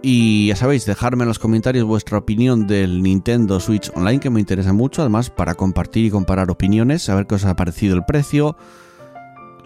Y 0.00 0.46
ya 0.46 0.56
sabéis, 0.56 0.86
dejadme 0.86 1.24
en 1.24 1.28
los 1.28 1.38
comentarios 1.38 1.84
vuestra 1.84 2.16
opinión 2.16 2.66
del 2.66 3.02
Nintendo 3.02 3.60
Switch 3.60 3.90
Online, 3.94 4.20
que 4.20 4.30
me 4.30 4.40
interesa 4.40 4.72
mucho, 4.72 5.02
además 5.02 5.28
para 5.28 5.54
compartir 5.54 6.06
y 6.06 6.10
comparar 6.10 6.50
opiniones, 6.50 7.02
saber 7.02 7.26
qué 7.26 7.34
os 7.34 7.44
ha 7.44 7.54
parecido 7.54 7.94
el 7.94 8.06
precio, 8.06 8.56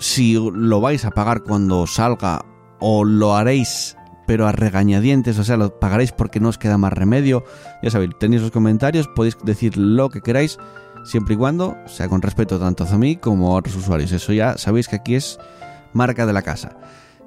si 0.00 0.34
lo 0.34 0.80
vais 0.80 1.04
a 1.04 1.12
pagar 1.12 1.44
cuando 1.44 1.86
salga 1.86 2.44
o 2.80 3.04
lo 3.04 3.36
haréis 3.36 3.96
pero 4.26 4.46
a 4.46 4.52
regañadientes, 4.52 5.38
o 5.40 5.44
sea, 5.44 5.56
lo 5.56 5.78
pagaréis 5.80 6.12
porque 6.12 6.38
no 6.38 6.50
os 6.50 6.58
queda 6.58 6.78
más 6.78 6.92
remedio. 6.92 7.42
Ya 7.82 7.90
sabéis, 7.90 8.12
tenéis 8.18 8.42
los 8.42 8.52
comentarios, 8.52 9.08
podéis 9.08 9.36
decir 9.44 9.76
lo 9.76 10.08
que 10.08 10.20
queráis 10.20 10.56
siempre 11.04 11.34
y 11.34 11.36
cuando 11.36 11.76
sea 11.86 12.08
con 12.08 12.22
respeto 12.22 12.58
tanto 12.58 12.84
a 12.84 12.98
mí 12.98 13.16
como 13.16 13.54
a 13.54 13.58
otros 13.58 13.76
usuarios. 13.76 14.12
Eso 14.12 14.32
ya 14.32 14.56
sabéis 14.58 14.88
que 14.88 14.96
aquí 14.96 15.14
es 15.14 15.38
marca 15.92 16.26
de 16.26 16.32
la 16.32 16.42
casa. 16.42 16.76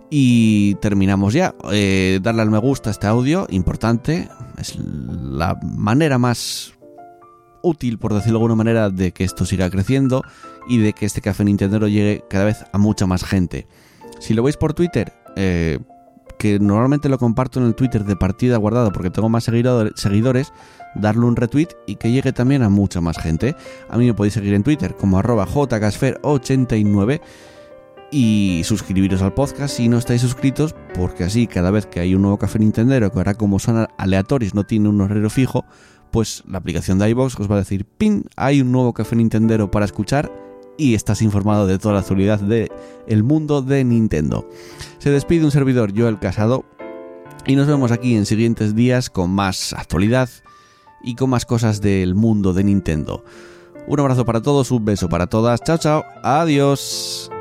Y 0.09 0.75
terminamos 0.75 1.33
ya. 1.33 1.55
Eh, 1.71 2.19
darle 2.21 2.43
al 2.43 2.51
me 2.51 2.59
gusta 2.59 2.89
a 2.89 2.91
este 2.91 3.07
audio, 3.07 3.47
importante. 3.49 4.29
Es 4.57 4.77
la 4.77 5.57
manera 5.63 6.17
más 6.17 6.73
útil, 7.63 7.97
por 7.97 8.13
decirlo 8.13 8.37
de 8.37 8.43
alguna 8.43 8.55
manera, 8.55 8.89
de 8.89 9.11
que 9.11 9.23
esto 9.23 9.45
siga 9.45 9.69
creciendo 9.69 10.23
y 10.67 10.77
de 10.77 10.93
que 10.93 11.05
este 11.05 11.21
café 11.21 11.43
Nintendo 11.43 11.87
llegue 11.87 12.23
cada 12.29 12.45
vez 12.45 12.63
a 12.71 12.77
mucha 12.77 13.07
más 13.07 13.23
gente. 13.23 13.67
Si 14.19 14.33
lo 14.33 14.43
veis 14.43 14.57
por 14.57 14.73
Twitter, 14.73 15.13
eh, 15.35 15.79
que 16.43 16.59
normalmente 16.59 17.07
lo 17.07 17.17
comparto 17.17 17.61
en 17.61 17.67
el 17.67 17.73
Twitter 17.73 18.03
de 18.03 18.17
partida 18.17 18.57
guardado 18.57 18.91
porque 18.91 19.09
tengo 19.09 19.29
más 19.29 19.45
seguidores, 19.45 20.51
darle 20.93 21.25
un 21.25 21.37
retweet 21.37 21.69
y 21.87 21.95
que 21.95 22.11
llegue 22.11 22.33
también 22.33 22.63
a 22.63 22.69
mucha 22.69 22.99
más 22.99 23.17
gente. 23.17 23.55
A 23.87 23.97
mí 23.97 24.07
me 24.07 24.13
podéis 24.13 24.33
seguir 24.33 24.53
en 24.53 24.61
Twitter 24.61 24.93
como 24.97 25.17
arroba 25.17 25.47
jcasfer89 25.47 27.21
y 28.11 28.61
suscribiros 28.65 29.21
al 29.21 29.33
podcast 29.33 29.77
si 29.77 29.87
no 29.87 29.97
estáis 29.97 30.19
suscritos, 30.19 30.75
porque 30.93 31.23
así 31.23 31.47
cada 31.47 31.71
vez 31.71 31.85
que 31.85 32.01
hay 32.01 32.13
un 32.13 32.23
nuevo 32.23 32.37
café 32.37 32.59
Nintendo, 32.59 33.09
que 33.09 33.17
ahora 33.17 33.35
como 33.35 33.57
son 33.57 33.87
aleatorios, 33.97 34.53
no 34.53 34.65
tiene 34.65 34.89
un 34.89 34.99
horario 34.99 35.29
fijo, 35.29 35.63
pues 36.11 36.43
la 36.45 36.57
aplicación 36.57 36.99
de 36.99 37.09
iVoox 37.11 37.39
os 37.39 37.49
va 37.49 37.55
a 37.55 37.59
decir, 37.59 37.85
pin, 37.85 38.25
hay 38.35 38.59
un 38.59 38.73
nuevo 38.73 38.91
café 38.91 39.15
Nintendo 39.15 39.71
para 39.71 39.85
escuchar 39.85 40.42
y 40.77 40.95
estás 40.95 41.21
informado 41.21 41.67
de 41.67 41.79
toda 41.79 41.95
la 41.95 41.99
actualidad 42.01 42.39
del 42.39 42.71
el 43.07 43.23
mundo 43.23 43.61
de 43.61 43.83
Nintendo. 43.83 44.47
Se 44.99 45.09
despide 45.09 45.45
un 45.45 45.51
servidor, 45.51 45.91
Joel 45.95 46.19
Casado, 46.19 46.65
y 47.45 47.55
nos 47.55 47.67
vemos 47.67 47.91
aquí 47.91 48.15
en 48.15 48.25
siguientes 48.25 48.75
días 48.75 49.09
con 49.09 49.31
más 49.31 49.73
actualidad 49.73 50.29
y 51.03 51.15
con 51.15 51.29
más 51.29 51.45
cosas 51.45 51.81
del 51.81 52.15
mundo 52.15 52.53
de 52.53 52.63
Nintendo. 52.63 53.23
Un 53.87 53.99
abrazo 53.99 54.25
para 54.25 54.41
todos, 54.41 54.71
un 54.71 54.85
beso 54.85 55.09
para 55.09 55.27
todas, 55.27 55.61
chao 55.61 55.77
chao, 55.77 56.03
adiós. 56.23 57.32